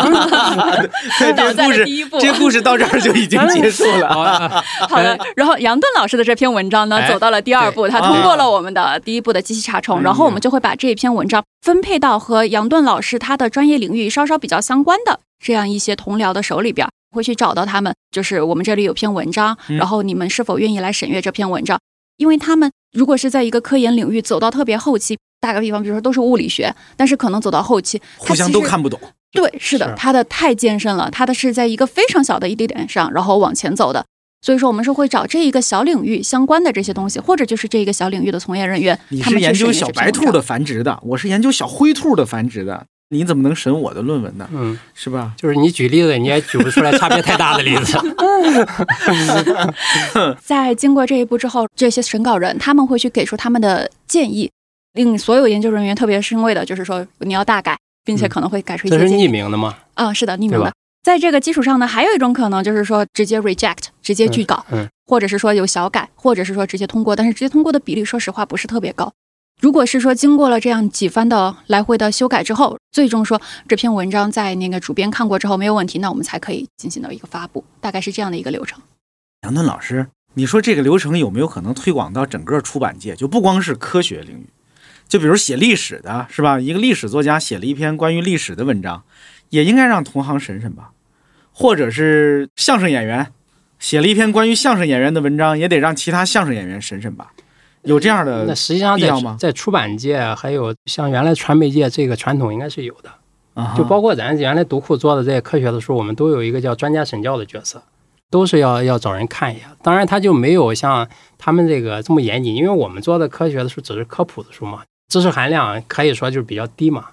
[1.19, 4.09] 对，倒在这个故事了第一步这个故事到这儿就已经结束了。
[4.09, 4.63] 了。
[4.89, 21.79] 好的，然后杨顿老师的这篇文章呢，哎走到了第二步，他通过了我们的第一步的机器查重，然后我们就会把这篇文章分配到和杨顿老师他的专业领域稍稍比较相关的这样一些同僚的手里边，会去找到他们，就是我们这里有篇文章，嗯然后你们是否愿意来审阅这篇文章？
[22.17, 28.99] 因为他们如果是在一个科研领域走到特别后期，打个比方，比如说都是物理学，但是可能走到后期，互相都看不懂，
[29.33, 29.95] 对，是的，是。
[29.97, 34.07] 它的太艰深了，它的是在一个非常小的一地点上，然后往前走的。
[34.41, 44.49] 所以说，我们是会找这一个小领域相关的这些东西，或者就是这一个小领域的从业人员，你他们研究小白兔的繁殖的，我是研究小灰兔的繁殖的，你怎么能审我的论文呢？
[44.53, 45.33] 嗯，是吧？
[45.39, 47.97] 就是你举例子，你也举不出来差别太大的例子。
[50.43, 54.51] 在经过这一步之后，这些审稿人他们会去给出他们的建议，
[54.95, 59.15] 令所有研究人员特别欣慰的就是说你要大改，并且嗯可能会改出一这是些。
[59.15, 59.77] 匿名的吗？
[59.95, 60.73] 啊、是的，匿名的。
[61.05, 69.13] 在这个基础上呢，还有一种可能就是说直接 reject，直接拒稿，嗯嗯或者是说有小改，或者是说直接通过，但是直接通过的比例，说实话不是特别高。
[69.65, 78.83] 如果是说经过了这样几番的来回的修改之后，最终说这篇文章在那个主编看过之后没有问题，那我们才可以进行到一个发布，大概是这样的一个流程。
[79.45, 83.17] 杨顿老师，你说这个流程有没有可能推广到整个出版界？
[83.17, 84.49] 就不光是科学领域，
[85.09, 86.61] 就比如写历史的，是吧？
[86.61, 89.03] 一个历史作家写了一篇关于历史的文章，
[89.49, 90.91] 也应该让同行审审吧？
[91.53, 93.33] 或者是相声演员
[93.79, 97.33] 写了一篇关于相声演员的文章，也得让其他相声演员审审吧？
[97.85, 103.11] 有这样的那实际上在在出版界还有像原来传媒界这个传统应该是有的，
[103.55, 103.75] 啊？
[103.77, 107.83] 就包括咱原来读库做的这些科学的书，我们都有一个叫专家审教的角色，
[108.31, 109.67] 都是要要找人看一下。
[109.83, 117.07] 当然，他就没有像他们这个这么严谨，因为我们做的科学的书只是科普的书嘛，知识含量可以说就是比较低嘛。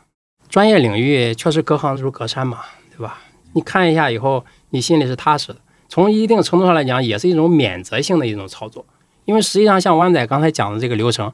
[0.49, 2.59] 专业领域确实隔行如隔山嘛，
[2.95, 3.19] 对吧？
[3.53, 5.57] 你看一下以后，你心里是踏实的。
[5.89, 8.85] 从一定程度上来讲，也是一种免责性的一种操作，
[9.25, 11.31] 因为实际上像湾仔刚才讲的这个流程，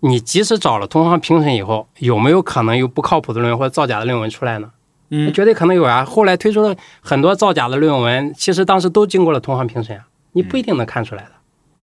[0.00, 4.70] 你即使找了同行评审以后，有没有可能有不靠谱的论文或者造假的论文出来呢？
[5.10, 6.04] 嗯，绝对可能有啊。
[6.04, 11.30] 后来推出了很多造假的论文，其实当时都经过了同行评审啊，你不一定能看出来的。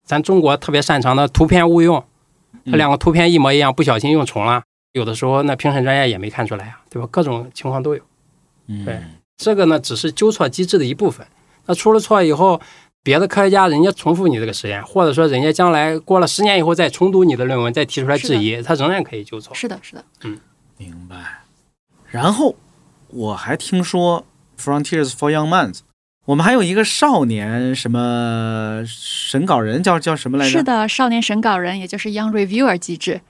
[0.04, 2.04] 咱中国特别擅长的图片误用，
[2.64, 7.08] 嗯它两个图片一模一样，不小心用重了，有的时候那评审专业也没看出来啊，对吧？
[7.12, 8.02] 各种情况都有。
[8.68, 9.00] 嗯对
[9.38, 11.28] 这个呢，只是纠错机制的一部分。
[11.66, 12.62] 那出了错以后，
[13.04, 19.56] 别的科学家人家重复你这个实验，或者说人家将来过了十年以后再重读你的论文，再提出来质疑，他仍然可以纠错。
[19.56, 20.04] 是的，是的。
[20.24, 20.40] 嗯
[20.78, 21.16] 明白。
[22.10, 22.56] 然后
[23.10, 24.26] 我还听说
[24.60, 25.80] Frontiers for Young Minds，
[26.26, 30.52] 我们还有一个少年什么审稿人，叫叫什么来着？
[30.52, 33.22] 是的，少年审稿人，也就是 Young Reviewer 机制。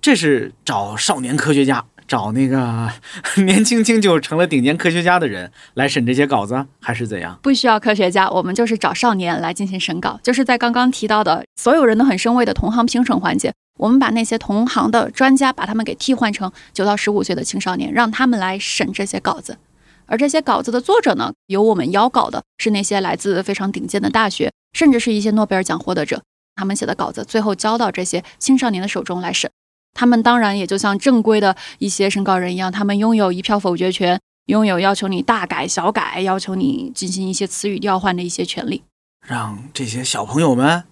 [0.00, 2.92] 这是找少年科学家，找那个
[3.46, 7.38] 年轻轻就成了顶尖科学家的人来审这些稿子，还是怎样？
[7.42, 19.56] 不需要科学家，我们就是找少年来进行审稿，就是在刚刚提到的所有人都很生畏的同行评审环节，我们把那些同行的专家把他们给替换成九到十五岁的青少年，让他们来审这些稿子。
[20.04, 26.20] 而这些稿子的作者呢，由我们邀稿的是那些来自非常顶尖的大学，甚至是一些诺贝尔奖获得者，
[26.56, 29.50] 他们写的稿子最后交到这些青少年的手中来审。
[29.94, 38.82] 他们当然也就像正规的一些审稿人一样，他们拥有一票否决权，拥有要求你大改小改，要求你进行一些词语调换的一些权利。
[39.26, 40.84] 让这些小朋友们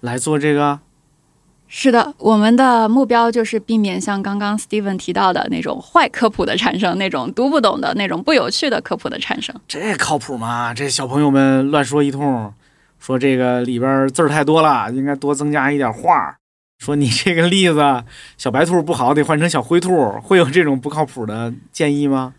[0.00, 0.80] 来做这个
[1.66, 9.54] 是的，我们的目标就是避免像刚刚 Steven 提到的那种坏科普的产生，那种读不懂的那种不有趣的科普的产生。
[9.66, 10.72] 这靠谱吗？
[10.72, 12.52] 这小朋友们乱说一通，
[13.00, 16.36] 说这个里边字儿太多了，应该多增加一点画。
[16.84, 18.04] 说你这个例子
[18.36, 22.34] 小白兔不好，得换成小灰兔，会有这种不靠谱的建议吗？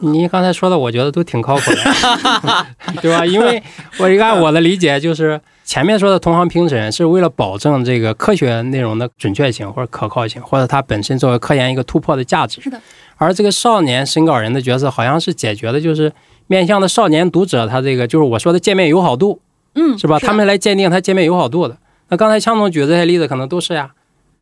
[0.00, 2.66] 你刚才说的，我觉得都挺靠谱的，
[3.02, 3.26] 对吧？
[3.26, 3.62] 因为
[3.98, 12.60] 我一个按我的理解，就是前面说的同行评审是为了保证这个科学内容的准确性或者可靠性，或者它本身作为科研一个突破的价值。
[12.62, 12.80] 是的。
[13.18, 16.10] 而这个少年审稿人的角色，好像是解决的就是
[16.48, 19.40] 面向的少年读者，他这个就是我说的界面友好度，
[19.74, 20.18] 嗯，是吧？
[20.18, 21.76] 他们来鉴定他界面友好度的。
[22.08, 23.90] 那刚才强总举的这些例子，可能都是呀。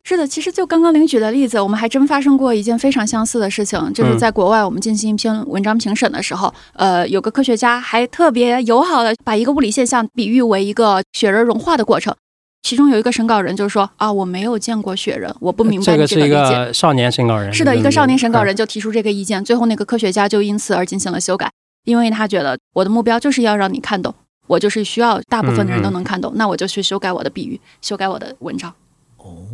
[0.03, 12.15] 是的，其实就刚刚您举的例子，我们还真发生过一件非常相似的事情，就是在国外我们进行一篇文章评审的时候，呃，有个科学家还特别友好的把一个物理现象比喻为一个雪人融化的过程，
[12.63, 16.31] 其中有一个审稿人就说啊，我没有见过雪人，我不明白这个这个是一。
[16.31, 21.47] 个少年审稿人，是的，一个少年审稿人嗯就提出这个意见，最后那个科学家就因此而进行了修改，
[21.85, 24.11] 因为他觉得我的目标就是要让你看懂，
[24.51, 28.73] 我就是需要大部分的人都能看懂，那我就去修改我的比喻，修改我的文章。
[29.15, 29.47] 哦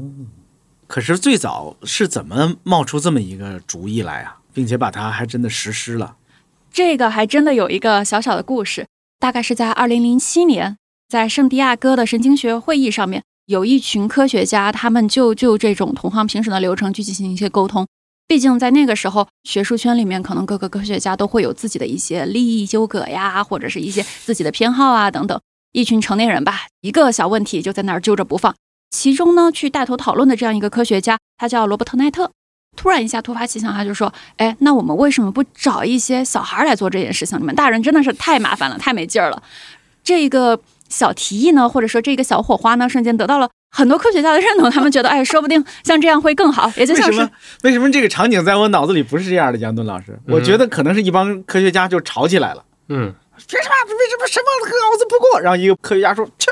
[0.87, 6.15] 可是最早是怎么冒出这么一个主意来啊，并且把它还真的实施了？
[6.71, 8.87] 这个还真的有一个小小的故事，
[9.19, 10.77] 大概是在二零零七年，
[11.07, 17.85] 在圣地亚哥的神经学会议上面，有一群科学家，他们就就这种同行评审的流程去进行一些沟通。
[18.27, 25.39] 毕竟在那个时候，学术圈里面可能各个科学家都会有自己的一些利益纠葛呀，或者是一些自己的偏好啊等等。
[25.71, 28.53] 一群成年人吧，一个小问题就在那儿揪着不放。
[28.91, 32.31] 其中呢，去带头讨论的这样一个科学家，他叫罗伯特奈特。
[32.75, 37.39] 突然一下突发奇想，他就说：“哎，那我们为什么不找一些小孩来做这件事情？
[37.39, 39.41] 你们大人真的是太麻烦了，太没劲儿了。”
[40.03, 40.59] 这个
[40.89, 44.69] 小提议呢，或者说这个小火花呢，瞬间得到了很多科学家的认同。
[44.69, 46.71] 他们觉得，哎，说不定像这样会更好。
[46.75, 47.29] 也就像是为什么？
[47.63, 49.57] 为什么这个场景在我脑子里不是这样的？
[49.59, 52.63] 杨顿老师，我觉得可能是一帮科学家就吵起来了。
[52.89, 53.13] 嗯，
[53.47, 53.75] 凭什么？
[53.87, 55.39] 为什么什么脑子不过？
[55.41, 56.51] 然后一个科学家说：“切，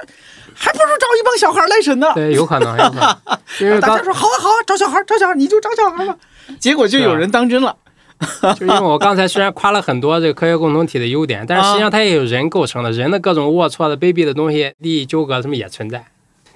[0.53, 3.17] 还不如找一帮小孩来审呢。”对，有可能，有可能，
[3.59, 6.15] 因为刚大家说：“好啊，好啊，找小孩，找小孩，你就找小孩吧。”
[6.59, 7.75] 结果就有人当真了。
[8.57, 16.05] 就因为我刚才虽然夸了很多这个科学共同体的优点，但是实际上它也有人构成的，人的各种龌龊的、卑鄙的东西、利益纠葛什么也存在，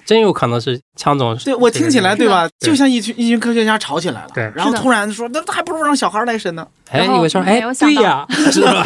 [0.04, 1.36] 真有可能是枪总。
[1.38, 2.48] 对我听起来，对吧？
[2.58, 4.28] 就像一群一群科学家吵起来了。
[4.34, 6.66] 对然后突然说：“那还不如让小孩来审呢。
[6.90, 8.82] 哎，然后你会说，没哎对呀， 是吧？”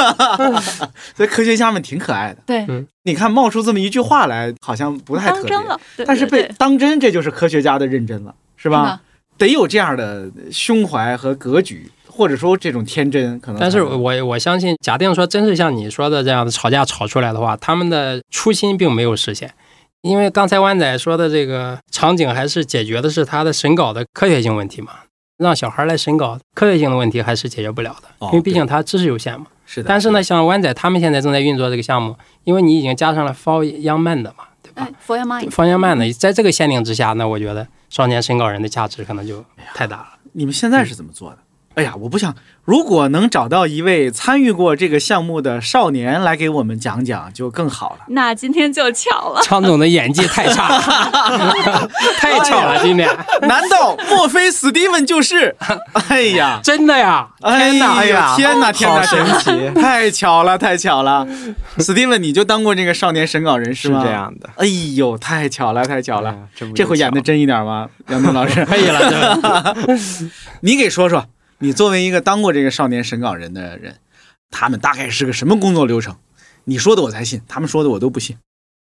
[1.17, 2.39] 所以科学家们挺可爱的。
[2.47, 9.01] 对，嗯你看，冒出这么一句话来，好像不太特别当真了，对但是被当真，这就是科学家的认真了，是吧？
[9.37, 13.61] 得有这样的胸怀和格局，或者说这种天真，可能。
[13.61, 19.53] 但是我我相信，假定说真是像你说的这样的吵架吵出来的话，他们的初心并没有实现。
[20.05, 24.93] 因为刚才湾仔说的这个场景，还是解决的是他的审稿的科学性问题嘛，
[25.39, 29.47] 让小孩来审稿，科学性的问题还是解决不了的，哦因为毕竟他知识有限嘛。
[29.65, 29.89] 是的。
[29.89, 39.43] 但是呢，像湾仔他们现在正在运作这个项目，因为你已经加上了 For Young Man 的嘛，对吧哎，For your mind，？For Young Man 的，在这个限定之下，那我觉得少年审稿人的价值可能就
[39.73, 40.09] 太大了。
[40.35, 41.39] 你们现在是怎么做的？
[41.75, 48.05] 哎呀，我不想，如果能找到一位参与过这个项目的少年来给我们讲讲，就更好了。
[48.09, 49.43] 那今天就巧了。
[49.43, 50.81] 昌总的演技太差了，
[52.19, 53.09] 太巧了，今天
[53.43, 55.55] 难道莫非史蒂文就是？
[56.09, 57.29] 哎呀，真的呀！
[57.43, 57.95] 哎天哪！
[57.97, 61.27] 哎呀，天哪，天哪，好神奇， 太巧了，太巧了！
[61.79, 64.03] 史蒂文，你就当过这个少年审稿人是吗？
[64.05, 64.11] 这。
[64.11, 64.49] 样的。
[64.57, 66.35] 哎呦，太巧了，太巧了！
[66.55, 67.89] 这这回演的真一点吗？
[68.09, 69.99] 杨东老师，可以了，这个
[70.61, 71.25] 你给说说，
[71.65, 73.97] 你作为一个当过这个少年审稿人的人，
[74.51, 76.15] 他们大概是个什么工作流程？
[76.65, 78.37] 你说的我才信，他们说的我都不信。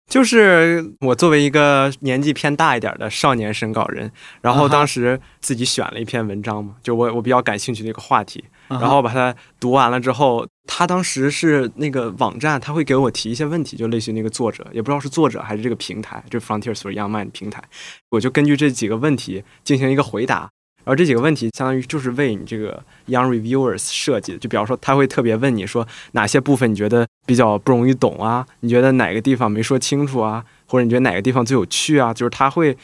[0.08, 4.10] 就是我作为一个年纪偏大一点的少年审稿人，
[4.40, 17.62] 然后当时自己选了一篇文章嘛，就我我比较感兴趣的一个话题，然然后把它读完了之后，他当时是那个网站，他会给我提一些问题，就类似于那个作者，也不知道是作者还是这个平台，就 Frontiers for Young Mind 平台，
[18.08, 20.48] 我就根据这几个问题进行一个回答。
[20.90, 32.76] 而这几个问题相当于就是为你这个 young reviewers 设计的，就比方说他会特别问你说哪些部分你觉得比较不容易懂啊，你觉得哪个地方没说清楚啊，或者你觉得哪个地方最有趣啊，就是他会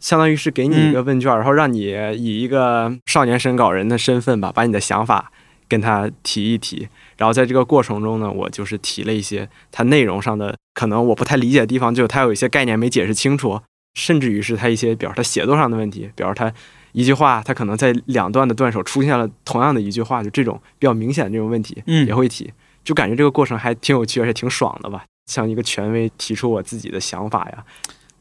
[0.00, 5.30] 相当于是给你一个问卷，然后让你以一个少年审稿人的身份吧，把你的想法
[5.68, 6.88] 跟他提一提。
[7.16, 13.60] 然后在这个过程中呢，我就是提了一些它内容上的可能我不太理解的地方，就他有一些概念没解释清楚，
[13.94, 16.52] 甚至于是他一些，比如他写作上的问题，比如他
[16.96, 22.50] 一句话，他可能在两段的段首出现了同样的一句话，就这种比较明显的这种问题，嗯也会提，
[22.82, 27.62] 就感觉这个过程还挺有趣，而且挺爽的吧，像一个权威提出我自己的想法呀，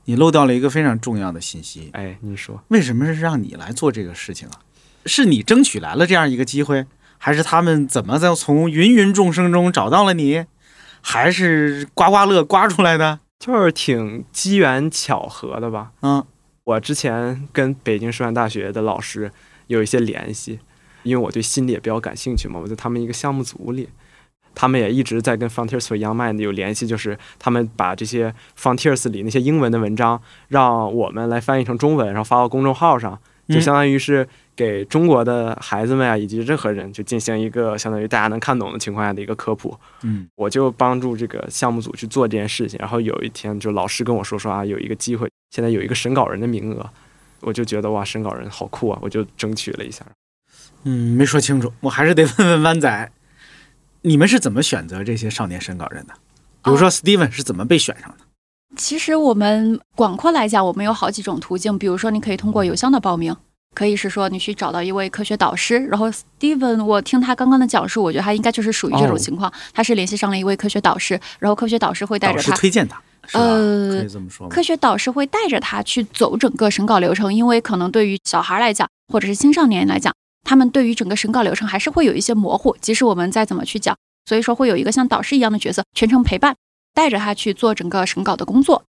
[0.03, 1.89] 你漏掉了一个非常重要的信息。
[1.93, 4.59] 哎，你说，为什么是让你来做这个事情啊？
[5.05, 6.85] 是你争取来了这样一个机会，
[7.17, 10.43] 还是他们怎么在从芸芸众生中找到了你，
[10.99, 13.21] 还是刮刮乐刮出来的？
[13.39, 15.91] 就是挺机缘巧合的吧。
[16.01, 16.25] 嗯，
[16.65, 19.31] 我之前跟北京师范大学的老师
[19.67, 20.59] 有一些联系，
[21.03, 23.87] 因为我对心理也比较感兴趣嘛，我在他们一个项目组里，
[24.55, 33.61] 他们也一直在跟 Frontiers for Young Mind 有联系，就是他们把这些 Frontiers 里那些英文的文章，让我们来翻译成中文，然后发到公众号上，就嗯。
[33.61, 39.77] 相当于是给中国的孩子们啊，以及任何人，就进行一个相当于大家能看懂的情况下的一个科普。
[40.03, 42.77] 嗯我就帮助这个项目组去做这件事情。
[42.79, 46.89] 然后有一天，就老师跟我说说啊，有一个机会，现在有一个审稿人的名额，
[47.41, 50.05] 我就觉得哇，审稿人好酷啊，我就争取了一下。
[50.83, 53.11] 嗯，没说清楚，我还是得问问湾仔，
[54.01, 56.13] 你们是怎么选择这些少年审稿人的？
[56.63, 58.17] 比如说 Steven 是怎么被选上的？
[58.75, 63.35] 其实我们广阔来讲，我们有好几种途径，比如说你可以通过邮箱的报名，
[63.75, 72.55] 可以是说你去找到一位科学导师，然后 Steven，我听他刚刚的讲述，我觉得他应该就是属于这种哦情况，他是联系上了一位科学导师，然后科学导师会带着他。
[72.55, 72.99] 推荐他，
[73.33, 74.03] 呃？
[74.49, 80.13] 科学导师会带着他去走整个审稿流程，因为可能对于小孩来讲，或者是青少年来讲，
[80.43, 83.95] 他们对于整个审稿流程还是会有一些模糊，即使我们再怎么去讲，
[84.25, 86.55] 所以说会有一个像导师一样的角色全程陪伴，
[86.93, 88.83] 带着他去做整个审稿的工作。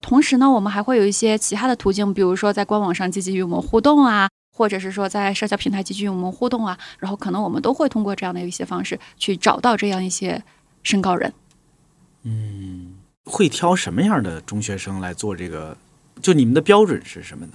[0.00, 10.42] 同时呢，我们还会有一些其他的途径，比如说在官网上积极与我们互动啊，或者是说在社交平台积极与我们互动啊，然后可能我们都会通过这样的一些方式去找到这样一些
[10.82, 11.32] 身高人。
[12.22, 12.94] 嗯
[13.24, 15.76] 会挑什么样的中学生来做这个？
[16.22, 17.52] 就你们的标准是什么呢？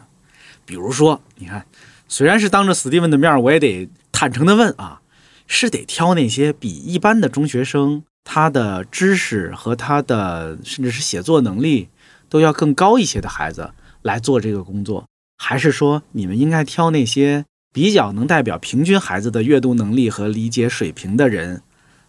[0.65, 1.65] 比如说，你看，
[2.07, 5.01] 虽然是当着史蒂文的面，我也得坦诚的问啊，
[5.47, 11.89] 是得挑那些比一般的中学生他的知识和他的甚至是写作能力
[12.33, 15.05] 都要更高一些的孩子来做这个工作，
[15.37, 21.61] 还是说你们应该挑那些比较能代表平均孩子的阅读能力和理解水平的人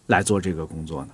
[0.07, 1.09] 来做这个工作呢？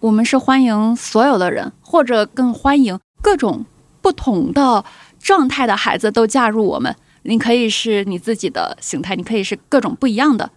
[0.00, 3.66] 我们是欢迎所有的人，或者更欢迎各种
[4.00, 4.82] 不同的
[5.20, 6.96] 状态的孩子都加入我们。
[7.24, 10.50] 你可以是你自己的形态，你可以是各种不一样的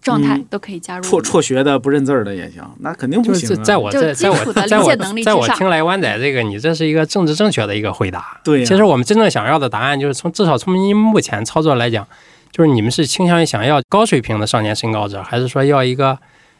[0.00, 1.20] 状态嗯都可以加入辍。
[1.20, 3.62] 辍学的不认字儿的也行，那肯定不就是行、啊。
[3.62, 8.40] 在我就在在我在我在我听来湾仔这个，你这是一个政治正确的一个回答。
[8.42, 12.06] 对呀其实我们真正想要的答案就是从至少从您目前操作来讲，
[12.50, 16.18] 就是你们是倾向于想要高水平的少年身高者，还是说要一个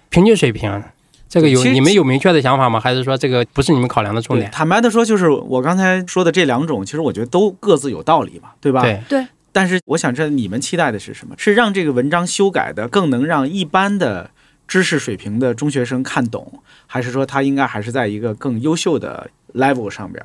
[0.09, 0.82] 平均水平？
[1.28, 2.80] 这个有你们有明确的想法吗？
[2.80, 4.51] 还是说这个不是你们考量的重，点？
[4.51, 8.82] 坦白的说，就是我刚才说的这两种，其实我觉得都各自有道理吧，对吧？。
[9.09, 11.35] 对，但是我想知道你们期待的是什么？
[11.39, 14.31] 是让这个文章修改的更能让一般的
[14.69, 20.25] 知识水平的中学生看懂，还是说他应该还是在一个更优秀的 level 上边？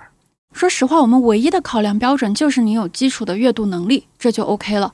[0.53, 4.93] 说实话，我们唯一的考量标准就是你有基础的阅读能力，这就 OK 了。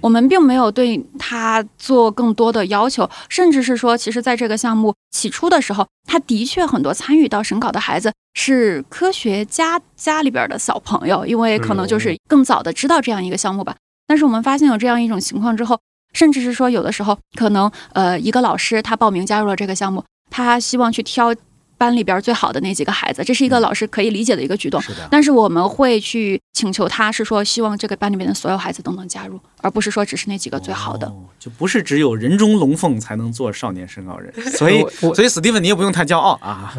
[0.00, 13.76] 我们并没有对他做更多的要求，甚至是说，其实在这个项目起初的时候，他的确很多参与到审稿的孩子是科学家家里边的小朋友，因为可能就是更早的知道这样一个项目吧。
[14.06, 15.78] 但是我们发现有这样一种情况之后，
[16.12, 21.34] 甚至是说有的时候可能呃一个老师他报名加入了这个项目，他希望去挑
[21.82, 24.80] 班里边最好的那几个孩子，这是一个老师可以理解的一个举动。
[24.80, 31.08] 是的，但是我们会去请求他，是说希望这个班里面的所有孩子都能加入，而不是说只是那几个最好的。
[31.08, 34.32] 哦，就不是只有人中龙凤才能做少年审稿人。
[34.54, 36.72] 所以，所以史蒂文你也不用太骄傲啊。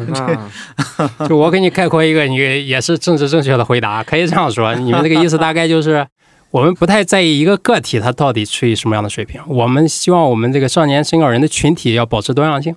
[0.96, 2.36] 啊， 就我给你概括一个，你
[2.66, 4.74] 也是政治正确的回答，可以这样说。
[4.74, 6.06] 你们这个意思大概就是，
[6.50, 12.74] 我们不太在意一个个体他到底处于什么样的水平，我们希望我们这个少年审稿人的群体要保持多样性，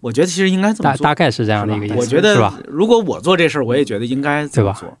[0.00, 1.04] 我觉得其实应该这么做。
[1.04, 2.58] 大大概是这样的一个意思，我觉得是吧？
[2.68, 4.98] 如果我做这事儿，我也觉得应该这么对做。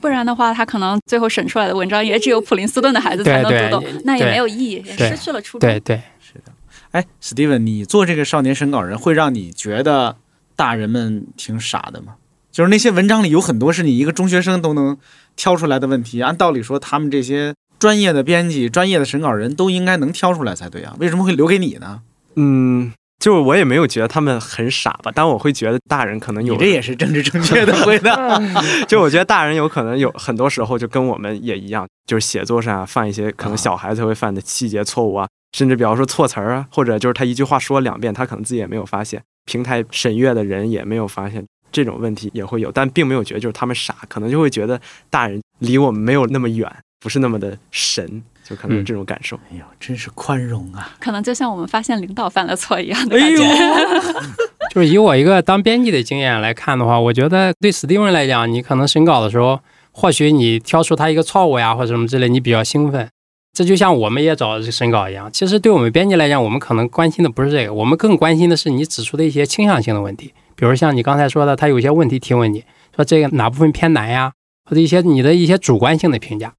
[0.00, 5.60] 不然的话，他可能最后审出来的文章也只有普林斯顿的孩子才能读懂，那也没有意义，也失去了初衷。
[5.60, 6.52] 对对，是的
[6.90, 10.16] 哎，，Steven，，你做这个少年审稿人，会让你觉得
[10.54, 12.16] 大人们挺傻的吗？
[12.52, 14.96] 就是那些文章里有很多是你一个中学生都能
[15.34, 22.02] 挑出来的问题，按道理说，他们这些专业的编辑、专业的审稿人都应该能挑出来才对啊，为什么会留给你呢？
[22.36, 22.92] 嗯，
[23.24, 28.38] 就是我也没有觉得他们很傻吧，但我会觉得大人可能有你这也是政治正确的回答。
[28.86, 41.42] 就我觉得大人有可能有很多时候就跟我们也一样，就是写作上啊犯一些可能小孩子会犯的细节错误啊，甚至比方说错词儿啊，或者就是他一句话说两遍，他可能自己也没有发现，平台审阅的人也没有发现。
[41.72, 46.70] 这种问题也会有，但并没有觉得就是他们傻，可能就会觉得大人离我们没有那么远，
[47.00, 49.36] 不是那么的神，就可能有这种感受。
[49.50, 50.92] 哎呦，真是宽容啊！
[51.00, 54.22] 可能就像我们发现领导犯了错一样的哎呦感觉。，
[54.74, 59.58] 就是以我一个当编辑的经验来看的话，我觉得对史蒂文来讲，你可能审稿的时候
[59.92, 63.08] 或许你挑出他一个错误呀，或者什么之类，你比较兴奋。
[63.56, 72.64] 这就像我们也找审稿一样，其实对我们编辑来讲，我们可能关心的不是这个，我们更关心的是你指出的一些倾向性的问题，比如像你刚才说的，他有些问题提问你
[72.96, 74.32] 说这个哪部分偏难呀，
[74.68, 76.52] 或者一些你的一些主观性的评价，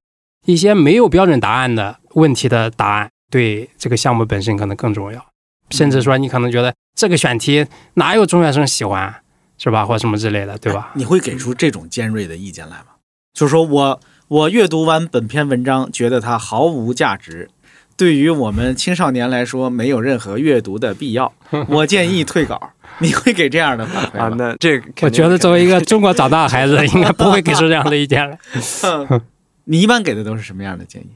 [0.46, 5.24] 一些没有标准答案的问题的答案，对这个项目本身可能更重要。
[5.70, 9.14] 甚至说你可能觉得这个选题哪有中学生喜欢，
[9.58, 10.92] 是吧，或什么之类的，对吧？
[10.94, 12.86] 你会给出这种尖锐的意见来吗？
[13.34, 17.50] 就是说我我阅读完本篇文章，觉得它毫无价值，
[17.96, 21.32] 对于我们青少年来说没有任何阅读的必要，
[21.68, 22.70] 我建议退稿。
[22.98, 24.36] 你会给这样的反馈啊，吗？
[24.38, 28.38] 那这个我觉得作为一个中国长大的孩子， 应该不会给出这样的意见来。
[29.66, 31.10] 你一般给的都是什么样的建议？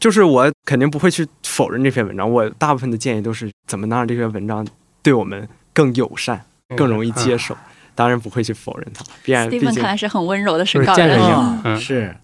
[0.00, 4.66] 就是我肯定不会去否认这篇文章，我大部分的建议都是怎么能让这篇文章
[5.02, 6.44] 对我们更友善、
[6.76, 7.56] 更容易接受。
[7.94, 12.14] 当然不会去否认它，毕竟毕 Steven 竟看来是很温柔的审就是稿人是，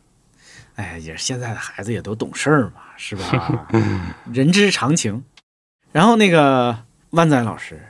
[0.74, 3.68] 哎，也是现在的孩子也都懂事儿嘛，是吧？
[4.30, 5.24] 人之常情。
[5.92, 7.80] 然后那个万载老师，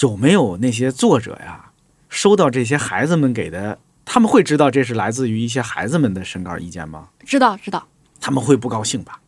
[0.00, 1.70] 有没有那些作者呀，
[2.08, 3.78] 收到这些孩子们给的，
[4.10, 7.10] 他们会知道这是来自于一些孩子们的身高意见吗？
[7.26, 7.86] 知道知道，
[8.18, 9.20] 他们会不高兴吧？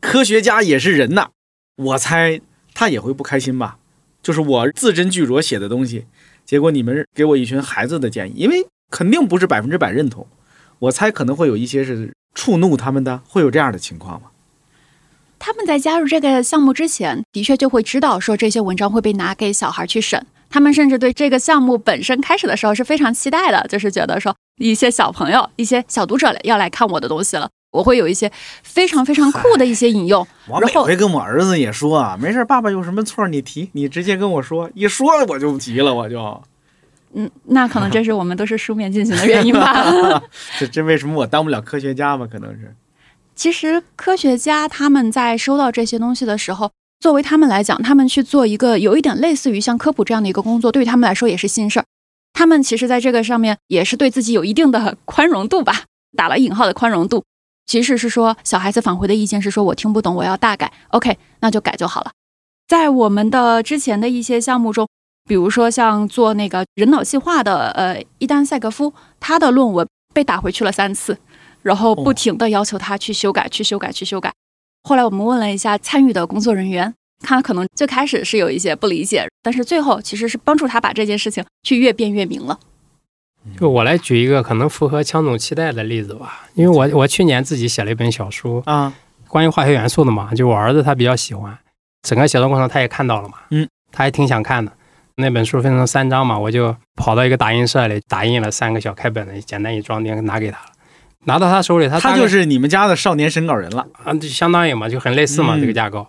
[0.00, 1.28] 科学家也是人呐，
[1.76, 2.40] 我猜
[2.72, 3.76] 他也会不开心吧？
[4.22, 6.06] 就是我字斟句酌写的东西，
[6.46, 10.26] 结果你们给我一群孩子的建议，因为肯定不是百分之百认同，
[10.78, 14.30] 我猜可能会有一些是触怒他们的，会有这样的情况吗？
[15.38, 20.26] 他们在加入这个项目之前，的确就会知道说这些文章会被拿给小孩去审。
[20.50, 28.30] 他们甚至对这个项目本身开始的时候是非常期待的，就是觉得说一些小朋友、一些小读者要来看我的东西了，我会有一些
[28.62, 30.26] 非常非常酷的一些引用。
[30.48, 36.42] 我每回跟我儿子也说啊，没事儿，爸爸有什么错儿你提，你直接跟我说，一说我就急了，我就
[37.14, 40.22] 嗯，那可能这是我们都是书面进行的原因吧。
[40.58, 42.26] 这这为什么我当不了科学家吧？
[42.30, 42.74] 可能是
[43.34, 46.70] 其实科学家他们在收到这些东西的时候，
[47.00, 51.84] 作为他们来讲，他们去做一个有一点类似于像科普这样的一个工作，对于他们来说也是新事儿。
[52.32, 55.84] 他们其实在这个上面也是对自己有一定的 宽容度吧，
[56.16, 57.24] 打了引号的宽容度。
[57.66, 62.10] 即使是说小孩子返回的意见是说我听不懂，我要大改，OK，那就改就好了。
[62.66, 64.88] 在我们的之前的一些项目中，
[65.28, 71.18] 比如说像做那个人脑计划的呃伊丹塞格夫，他的论文被打回去了三次，
[71.62, 74.32] 然后不停的要求他去修改、去修改、去修改。
[74.82, 82.58] 后来我们问了一下参与的工作人员，他可能最开始是有一些不理解，但是最后其实是帮助他把这件事情去越辩越明了。
[83.58, 88.92] 就我来举一个可能符合强总期待的例子吧，因为我我去年自己写了一本小书，啊，
[89.26, 91.56] 关于化学元素的嘛，就我儿子他比较喜欢，
[92.02, 94.72] 整个写作过程他也看到了嘛，嗯，他还挺想看的。
[95.16, 100.66] 那本书分成三章嘛，我就跑到一个打印社里打印了三个小开本的，简单一装订拿给他了。
[101.24, 103.86] 拿到他手里，他他就是你们家的少年审稿人了。
[104.04, 106.06] 啊，就相当于嘛，就很类似嘛，嗯这个架构。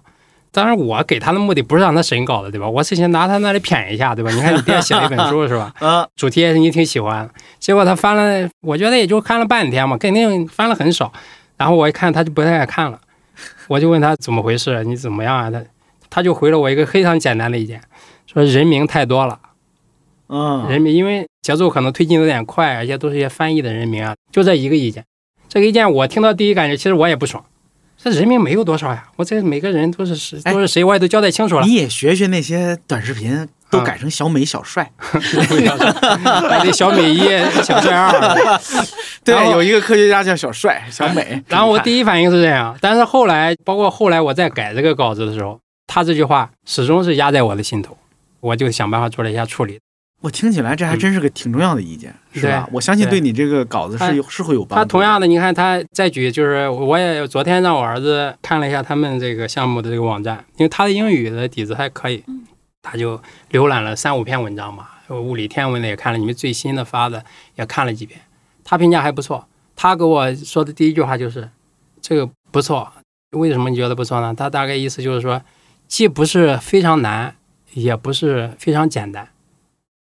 [0.52, 2.68] 当然，我给他的目的不是让他审稿的，对吧？
[2.68, 4.32] 我是想拿他那里谝一下，对吧？
[4.32, 5.72] 你看你爹写了一本书是吧？
[5.80, 7.30] 啊， 主题也是你挺喜欢，
[7.60, 11.14] 结果他翻了，我觉得也就看了半天嘛，肯定翻了很少。
[11.58, 13.00] 然后我一看他就不太爱看了，
[13.68, 15.52] 我就问他怎么回事，你怎么样啊？
[15.52, 15.62] 他
[16.10, 17.80] 他就回了我一个非常简单的意见，
[18.26, 19.38] 说人名太多了，
[20.30, 25.04] 嗯，人名因为节奏可能推进有点快，而且都是一些翻译的人名啊，就这一个意见。
[25.48, 27.44] 这个意见我听到第一感觉，其实我也不爽。
[27.98, 31.66] 这人名没有多少呀，我这每个人都是谁哎都是谁，我也都交代清楚了。
[31.66, 34.90] 你也学学那些短视频，都改成小美小帅。
[35.00, 37.20] 还得小美一、
[37.62, 38.60] 小帅二。
[39.26, 41.44] 对有一个科学家叫小帅，小美。
[41.50, 47.98] 然后我第一反应是这样，但是后来，包括后来我在改这个稿子的时候，他这句话始终是压在我的心头，
[48.40, 49.78] 我就想办法做了一下处理。
[50.22, 52.68] 我听起来这还真是个挺重要的意见，是吧？
[52.74, 54.76] 我相信对你这个稿子是有是会有帮助。
[54.76, 62.22] 他同样的，你看他再举，就是我也昨天让我儿子看了一下他们这个项目的这个网站，因为他的英语的底子还可以，
[62.82, 67.24] 他就浏览了三五篇文章嘛，物理天文的也看了，你们最新的发的
[67.56, 68.20] 也看了几遍，
[68.66, 69.48] 他评价还不错。
[69.78, 71.50] 他给我说的第一句话就是
[72.02, 72.92] 这个不错，
[73.32, 74.34] 为什么你觉得不错呢？
[74.38, 75.42] 他大概意思就是说，
[75.88, 77.34] 既不是非常难，
[77.72, 79.30] 也不是非常简单。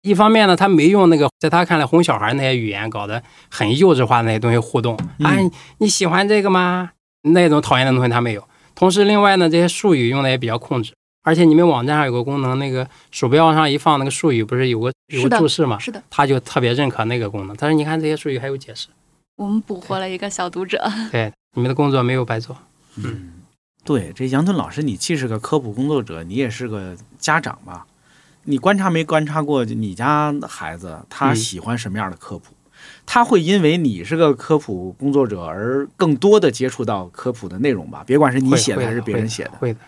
[0.05, 4.95] 一方面呢，他没用那个在他看来哄小孩那些语言搞得很幼稚化的那些东西互动。
[5.19, 5.35] 嗯啊，
[5.79, 6.91] 你喜欢这个吗？
[7.23, 8.47] 那种讨厌的东西他没有。
[8.75, 10.93] 同时，另外呢，这些术语用的也比较控制。
[11.23, 15.79] 而且你们网站上有个功能，那个鼠标往上一放那个术语，不是有个有个注释吗？
[15.79, 17.57] 是的，他就特别认可那个功能。
[17.57, 18.89] 他说：“你看这些术语还有解释，
[19.37, 20.85] 我们捕获了一个小读者。
[21.11, 22.55] 对，你们的工作没有白做。
[22.97, 23.33] 嗯，
[23.85, 27.87] 对，这杨顿老师，你既是个科普工作者，你也是个家长吧？
[28.45, 32.55] 你观察没观察过你家孩子他嗯喜欢什么样的科普？
[33.07, 38.03] 他会因为你是个科普工作者而更多的接触到科普的内容吧？
[38.07, 39.79] 别管是你写的还是别人写的，会的，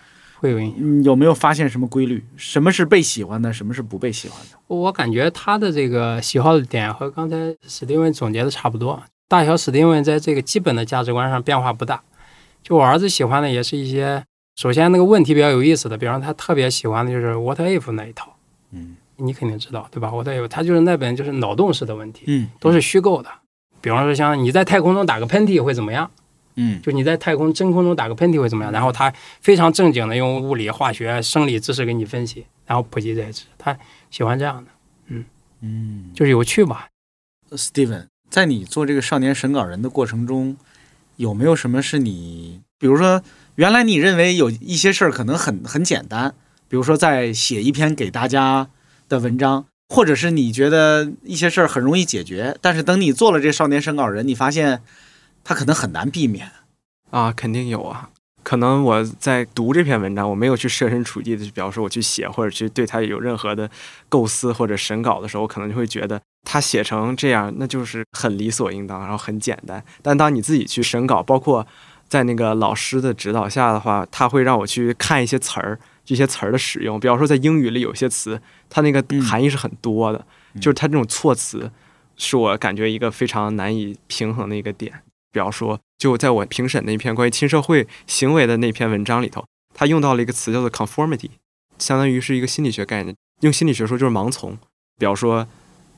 [0.41, 2.25] 会有影有没有发现什么规律？
[2.37, 4.59] 什么是被喜欢的，什么是不被喜欢的？
[4.69, 12.03] 我感觉他的这个喜好的点和刚才史蒂文总结的差不多，大小史蒂文在这个基本的价值观上变化不大。
[12.63, 14.25] 就我儿子喜欢的也是一些，
[14.57, 18.36] 首先那个问题比较有意思的，比方他特别喜欢的就是 What if 那一套，
[18.73, 23.31] 嗯你肯定知道对吧？What if 他就是那本就是脑洞式的问题，嗯都是虚构的。
[23.81, 26.11] 比方说像你在太空中打个喷嚏会怎么样？
[26.57, 28.73] 嗯就你在太空真空中打个喷嚏会怎么样？
[28.73, 33.47] 然后他非常正经的用物理、化学、生理知识给你分析，然后普及这些知识。
[33.59, 33.77] 他
[34.11, 34.71] 喜欢这样的，
[35.61, 36.11] 嗯。
[36.15, 36.89] 就是有趣吧。
[37.51, 40.57] Steven，在你做这个少年审稿人的过程中，
[41.17, 43.23] 有没有什么是你，比如说
[43.55, 46.35] 原来你认为有一些事儿可能很很简单，
[46.69, 48.69] 比如说在写一篇给大家
[49.09, 54.83] 的文章，或者是你觉得一些事儿很容易解决，但是等你做了这少年审稿人，你发现
[55.45, 56.51] 它可能很难避免。
[57.11, 58.11] 啊，肯定有啊。
[58.43, 63.69] 可能我在读这篇文章，我没有去设身处地的去比方说我去写或者去对它有任何的
[64.09, 69.83] 构思或者审稿的时候，我可能就会觉得他写成这样，那就是很理所应当，然后很简单。
[70.01, 71.67] 但当你自己去审稿，包括
[72.09, 76.99] 在那个老师的指导下的话，他会让我去看一些词儿，这些词儿的使用。
[76.99, 78.41] 比方说，在英语里有些词，
[78.71, 81.71] 它那个嗯含义是很多的，嗯就是它这种措辞，
[82.17, 85.03] 是我感觉一个非常难以平衡的一个点。
[85.33, 89.45] 比方说，就在我评审那篇关于亲社会行为的那篇文章里头，
[89.75, 91.29] 他用到了一个词叫做 conformity，
[91.79, 93.15] 相当于是一个心理学概念。
[93.43, 94.57] 用心理学说就是盲从。
[94.99, 95.47] 比方说，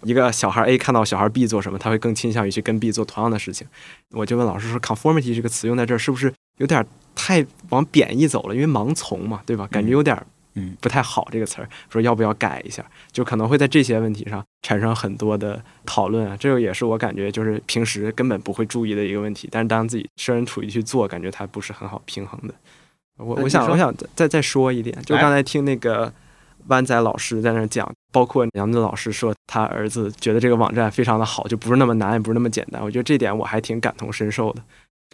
[0.02, 3.64] 一个小孩 A 看到小孩 B 做什么，他会更倾向于去跟 B 做同样的事情。
[4.10, 6.84] 我就问老师说，conformity 这个词用在这儿是不是有点
[7.18, 8.54] 太往贬义走了？
[8.54, 9.66] 因为盲从嘛，对吧？
[9.72, 10.16] 感觉有点
[10.54, 12.84] 嗯不太好这个词儿，说要不要改一下？
[13.10, 16.36] 就可能会在这些问题上产生很多的讨论啊。
[16.38, 22.54] 这个也是我感觉就是平时根本不会注意的一个问题，但是当自己设身处地去做，感觉它不是很好平衡的。
[23.16, 26.12] 我我想我想再再再说一点，就刚才听那个
[26.68, 32.80] 湾仔老师在那儿讲，包括杨子老师说他儿子觉得这个网站非常的好，就不是那么难，也不是那么简单。
[32.80, 34.62] 我觉得这点我还挺感同身受的。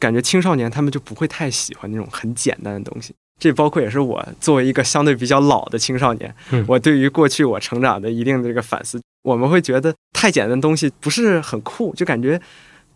[0.01, 3.15] 感觉青少年他们就不会太喜欢那种很简单的东西。
[3.41, 12.41] 这包括也是我作为一个相对比较老的青少年，嗯我对于过去我成长的一定的这个反思，我们会觉得太简单的东西不是很酷，就感觉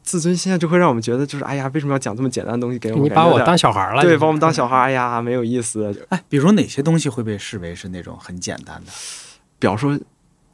[0.05, 3.05] 自尊心啊就会让我们觉得就是哎呀，为什么要讲这么简单的东西给我们？
[3.05, 6.07] 你把我当小孩儿了，对，把我们当小孩，哎呀，没有意思。
[6.11, 8.93] 哎，比如哪些东西会被视为是那种很简单的？
[9.59, 9.99] 比方说，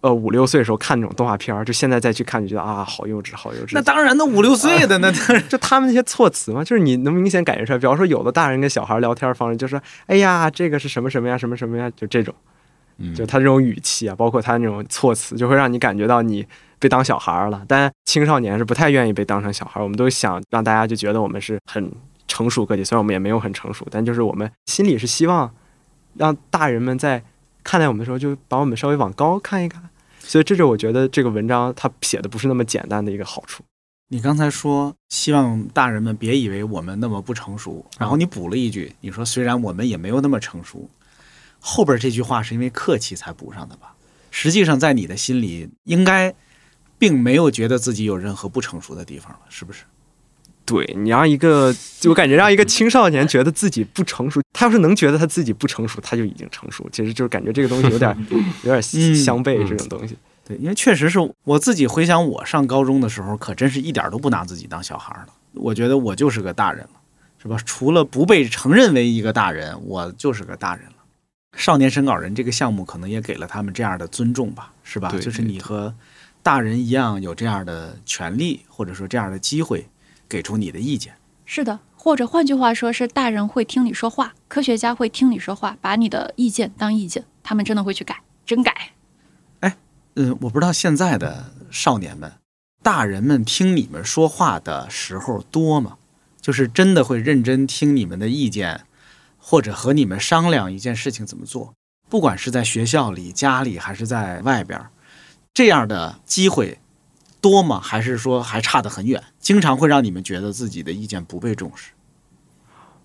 [0.05, 3.71] 呃，五六岁的时候看那种动画片儿，就现在再去看，就觉得啊，好幼稚，好幼稚。
[3.73, 7.79] 那当然，那五六岁的那当 然就他们那些措辞嘛，就是你能明显感觉出来。
[7.79, 12.35] 比方说，有的大人跟小孩聊天方式，就说：“哎呀，这个是什么什么呀，什么什么呀”，就这种，
[12.99, 16.47] 嗯就他这种语气啊，包括他那种措辞，就会让你感觉到你
[16.79, 17.63] 被当小孩儿了。
[17.67, 21.91] 但青少年是不太愿意被当成小孩儿，我们都想让大家就觉得我们是很
[22.29, 25.51] 成熟个体，虽然我们也没有很成熟，但就是我们心里是希望
[26.19, 27.23] 让大人们在
[27.63, 29.83] 看待我们的时候，就把我们稍微往高看一看。
[30.27, 33.62] 所以这是我觉得这个文章它写的不是那么简单的一个好处。
[34.09, 40.89] 你刚才说希望大人们别以为我们那么不成熟，然后你补了一句，你说虽然我们也没有那么成熟，
[41.59, 43.95] 后边这句话是因为客气才补上的吧？
[44.31, 46.35] 实际上在你的心里应该
[46.99, 49.85] 并没有觉得自己有任何不成熟的地方了，是不是？
[50.67, 56.89] 对你让一个，就我感觉让一个青少年觉得自己不成熟，他要是能觉得他自己不成熟，他就已经成熟。
[56.91, 58.17] 其实就是感觉这个东西有点
[58.65, 60.17] 有点嗯相悖，嗯这种东西。
[60.47, 65.33] 对，因为确实是我自己回想，我上高中的时候，可真是一点都不拿自己当小孩了。
[65.55, 67.01] 我觉得我就是个大人了，
[67.43, 67.57] 是吧？
[67.65, 70.95] 除了不被承认为一个大人，我就是个大人了。
[71.57, 75.09] 少年审稿人这个项目可能也给了他们这样的尊重吧，是吧？
[75.11, 75.95] 对就是你和
[76.43, 79.87] 大人一样有这样的权利，或者说这样的机会，
[80.35, 81.14] 给出你的意见。
[81.45, 88.91] 是的，或者换句话说，是大人会听你说话，科学家会听你说话，把你的意见当意见，他们真的会去改，真改。
[89.61, 89.76] 哎
[90.16, 92.32] 嗯，我不知道现在的少年们、
[92.82, 95.99] 大人们听你们说话的时候多吗？
[96.41, 98.80] 就是真的会认真听你们的意见，
[99.39, 101.72] 或者和你们商量一件事情怎么做。
[102.11, 104.91] 不管是在学校里、家里，还是在外边儿，
[105.55, 106.80] 这样的机会
[107.45, 107.78] 多吗？
[107.78, 109.22] 还是说还差得很远？
[109.38, 111.90] 经常会让你们觉得自己的意见不被重视。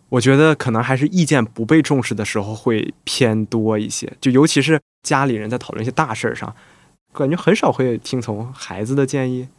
[0.08, 6.56] 我觉得可能还是意见不被重视的时候会偏多一些，就尤其是家里人在讨论一些大事儿上，
[7.14, 9.50] 感觉很少会听从孩子的建议。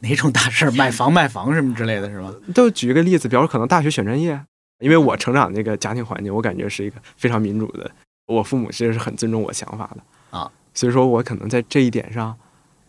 [0.00, 0.70] 哪种大事儿？
[0.72, 2.32] 买房、卖房什么之类的，是吧？
[2.54, 4.40] 就举一个例子，比如说可能大学选专业，
[4.80, 7.90] 因为我成长那个家庭环境，我感觉是一个非常民主的，
[8.26, 12.36] 我父母其实是很尊重我想法的啊，所以说我可能在这一点上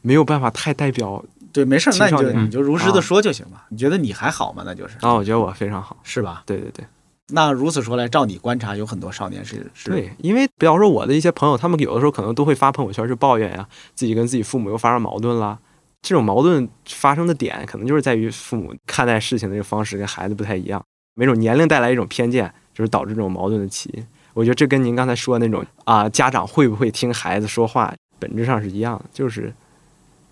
[0.07, 3.65] 没有办法太代表对，没事儿，那你就你就如实的啊说就行了。
[3.67, 4.63] 你觉得你还好吗？
[4.65, 5.97] 那就是啊，我觉得我非常好。
[6.03, 6.43] 是吧？
[6.45, 6.85] 对对对
[7.29, 15.59] 那如此说来，照你观察，有很多少年是是对，因为比方说我的一些朋友，他们有的时候可能都会发朋友圈去抱怨呀，自己跟自己父母又发生矛盾啦。
[16.01, 20.81] 这种矛盾发生的点，可能就是在于父母看待事情的这个方式跟孩子不太一样，
[21.15, 24.07] 每种年龄带来一种偏见，就是导致这种矛盾的起因。
[24.33, 29.53] 我觉得这跟您刚才说的那种啊，家长会不会听孩子说话，本质上是一样的，就是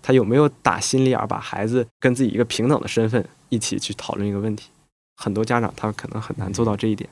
[0.06, 4.70] 他有没有打心里眼儿把孩子跟自己一个平等的身份一起去讨论一个问题。
[5.16, 7.10] 很多家长他可能很难做到这一点。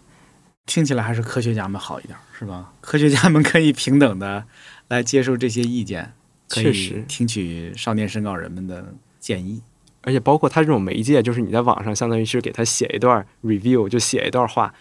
[0.65, 2.73] 听起来还是科学家们好一点，是吧？
[2.81, 4.45] 科学家们可以平等的
[4.87, 6.13] 来接受这些意见，
[6.49, 9.61] 可以确实听取少年审稿人们的建议。
[10.03, 14.73] 而且包括他这种媒介，就是你在网上相当于是给他写一段 review，就写一段话，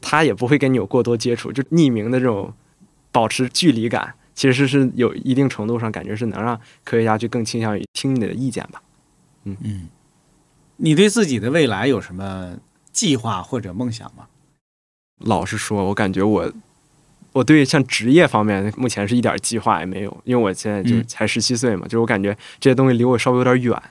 [0.00, 2.52] 他也不会跟你有过多接触，就匿名的这种
[3.12, 8.80] 保持距离感，其实是有一定程度上感觉是能让科学家去更倾向于听你的意见吧。
[9.44, 9.86] 嗯嗯，
[10.78, 12.54] 你对自己的未来有什么
[12.90, 14.28] 计划或者梦想吗？
[15.18, 16.50] 老实说，我感觉我
[17.34, 23.82] 我对像职业方面目前是一点计划也没有，因为我现在就嗯才十七岁嘛，就是我感觉这些东西离我稍微有点远。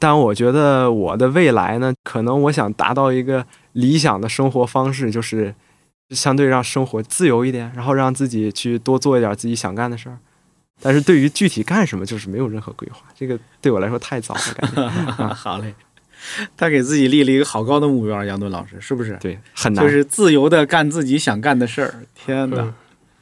[0.00, 5.54] 但我觉得我的未来呢，可能我想达到一个理想的生活方式，就是
[6.10, 10.18] 相对让生活自由一点，然后让自己去多做一点自己想干的事儿。
[10.82, 15.74] 但是对于具体干什么，就是没有任何规划，这个对我来说太早了，感觉 好嘞，
[16.56, 19.16] 他给自己立了一个好高的目标，杨盾老师是不是？
[19.20, 19.84] 对很难。
[19.84, 21.94] 就是自由的干自己想干的事儿。
[22.14, 22.74] 天哪，嗯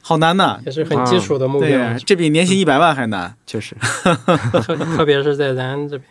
[0.05, 0.59] 好难呐！
[0.65, 3.33] 也是很基础的目标，呀，这比年薪一百万还难。
[3.45, 3.73] 确实，
[4.61, 6.09] 特特别是在咱这边。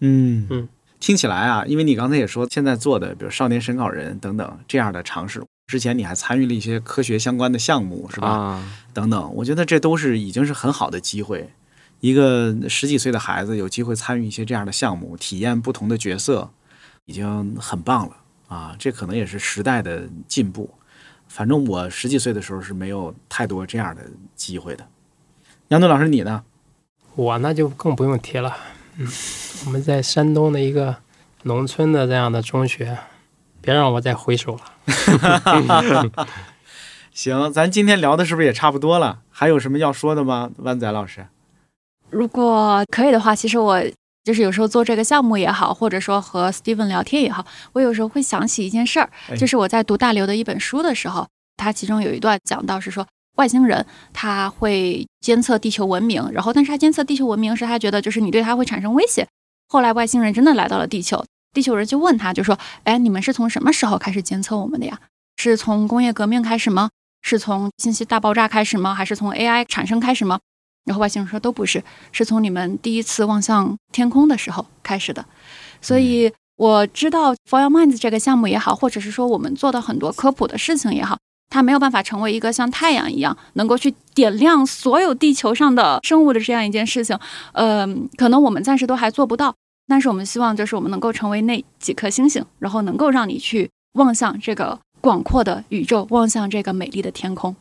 [0.00, 8.28] 嗯嗯，听起来啊，因为你刚才也说，现在做的比如少年审稿人等等这样的尝试，之前你还参与了一些科学相关的项目，是吧？
[8.28, 11.50] 啊，等等，我觉得这都是已经是很好的机会。
[12.00, 16.50] 一个十几岁的孩子有机会参与一些这样的项目，体验不同的角色，
[17.06, 18.16] 已经很棒了
[18.48, 18.76] 啊！
[18.78, 20.70] 这可能也是时代的进步。
[21.26, 24.02] 反正我十几岁的时候是没有太多这样的
[24.36, 24.86] 机会的。
[25.68, 26.44] 杨顿老师，你呢？
[27.16, 28.56] 我那就更不用提了。
[28.98, 29.08] 嗯，
[29.64, 30.96] 我们在山东的一个
[31.42, 32.96] 农村的这样的中学，
[33.66, 34.62] 别让我再回首了。
[37.12, 39.18] 行，咱今天聊的是不是也差不多了？
[39.28, 40.50] 还有什么要说的吗？
[40.58, 41.26] 万仔老师？
[42.08, 43.82] 如果可以的话，其实我
[44.22, 53.06] 就是有时候做这个项目也好，或者说和 Steven 聊天也好，我有时候会想起一件事儿哎，就是我在读大刘的一本书的时候，他其中有一段讲到是说。
[53.36, 59.28] 外星人他会监测地球文明，然后但是他监测地球文明是他觉得就是你对他会产生威胁。
[59.68, 61.22] 后来外星人真的来到了地球，
[61.56, 65.00] 地球人就问他，就说：“哎，你们是从什么时候开始监测我们的呀？
[65.38, 66.90] 是从工业革命开始吗？
[67.22, 68.94] 是从信息大爆炸开始吗？
[68.94, 70.38] 还是从 AI 产生开始吗？”
[70.84, 71.82] 然后外星人说：“都不是，
[72.12, 75.24] 是从你们第一次望向天空的时候开始的。”
[75.80, 87.18] 所以我知道 For Your Minds 这个项目也好，或者是说我们做的很多科普的事情也好，它没有办法成为一个像太阳一样能够去点亮所有地球上的生物的这样一件事情。
[87.52, 87.86] 呃，
[88.16, 89.54] 可能我们暂时都还做不到，
[89.88, 97.54] 但是我们希望就是我们能够成为那几颗星星，然后能够让你去望向这个广阔的宇宙，望向这个美丽的天空。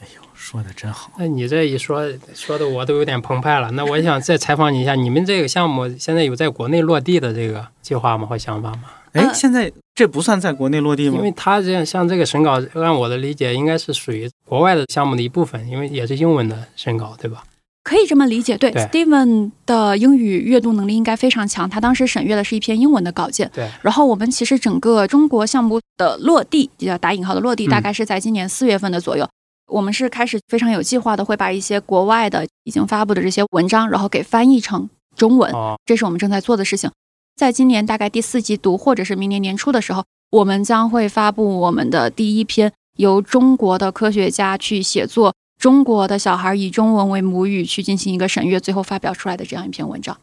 [0.00, 1.10] 哎呦说的真好。
[1.18, 3.70] 那你这一说，说的我都有点澎湃了。
[3.72, 8.26] 那我想再采访你一下，你们这个项目现在有在国内落地的这个计划吗？
[8.26, 8.84] 或想法吗？
[9.12, 11.22] 哎，呃现在这不算在国内落地吗因？
[11.22, 17.42] 为它这样像这个审稿，按我的理解，应该是属于国外的项目的一部分，因为也是英文的审稿，对吧？
[17.88, 21.68] 可以这么理解，对对 Steven 的英语阅读能力应该非常强。
[21.70, 23.66] 他当时审阅的是一篇英文的稿件，对。
[23.80, 29.26] 然后我们其实整个中国项目的落地，就叫打引号的落地，嗯大概是在今年四月份的左右。
[29.72, 36.90] 我们是开始非常有计划的，会把一些国外的已经发布的这些文章，然后给翻译成中文，哦，这是我们正在做的事情。
[37.36, 50.16] 在今年大概第四季度，或者是明年年初的时候，我们将会发布我们的第一篇由中国的科学家去写作，中国的小孩以中文为母语去进行一个审阅，最后发表出来的这样一篇文章。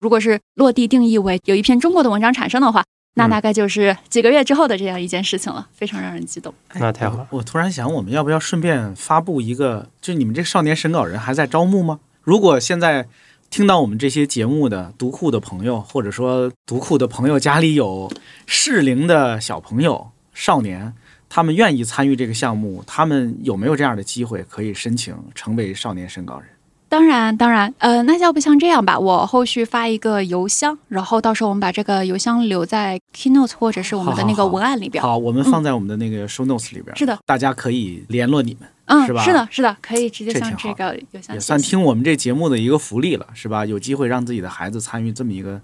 [0.00, 2.84] 如果是落地定义为有一篇中国的文章产生的话，
[3.14, 6.54] 那嗯大概就是几个月之后的这样一件事情了，非常让人激动。
[6.74, 7.26] 那太好了。
[7.30, 9.88] 我突然想，我们要不要顺便发布一个？
[10.00, 11.98] 就你们这少年审稿人还在招募吗？
[12.22, 13.08] 如果现在
[13.50, 18.12] 听到我们这些节目的读库的朋友，或者说读库的朋友家里有
[18.46, 20.94] 适龄的小朋友、少年，
[21.28, 26.48] 他们愿意参与这个项目，他们有没有这样的机会可以申请成为少年申高人？
[26.88, 35.02] 当然，当然，呃，那要不像这样吧，我后续发一个邮箱，然后到时候我们把这个邮箱留在 Keynote 或者是我们的那个文案里边。
[35.02, 36.96] 好，我们放在我们的那个 show notes 里边。
[36.96, 38.68] 是的，大家可以联络你们。
[38.84, 43.66] 嗯，是吧是的，是的，可以直接这挺好向这个邮箱也算听我们这节目的一个福利了，是吧？
[43.66, 45.60] 有机会让自己的孩子参与这么一个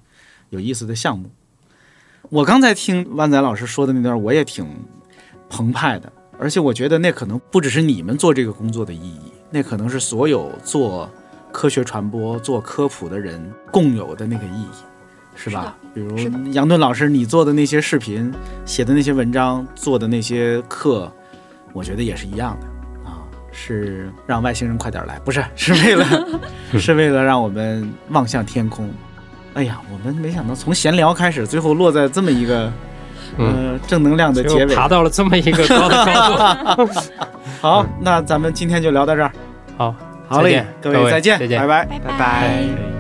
[0.51, 1.31] 有意思的项目。
[2.31, 4.67] 我刚才听万仔老师说的那段，我也挺
[5.53, 11.09] 澎湃的，而且我觉得那可能不只是你们做这个工作的意义，那可能是所有做
[11.53, 13.39] 科学传播、做科普的人
[13.71, 14.69] 共有的那个意义，
[15.37, 15.77] 是吧？
[15.93, 16.17] 比如
[16.53, 18.33] 杨顿老师你做的那些视频、
[18.65, 21.13] 写的那些文章、做的那些课，
[21.75, 22.67] 我觉得也是一样的。
[23.11, 23.21] 啊，
[23.53, 26.41] 是让外星人快点来，不是， 是为了
[26.81, 28.91] 是为了让我们望向天空。
[29.53, 32.73] 哎呀，我们没想到从闲聊开始，最后落在这么一个
[33.39, 34.71] 呃正能量的结尾。
[34.71, 36.93] 就爬到了这么一个高的高度。
[37.61, 39.31] 好，那咱们今天就聊到这儿。
[39.77, 39.95] 好，
[40.29, 41.85] 好嘞再见，各位再见，再见拜拜。
[41.85, 42.92] 拜拜拜。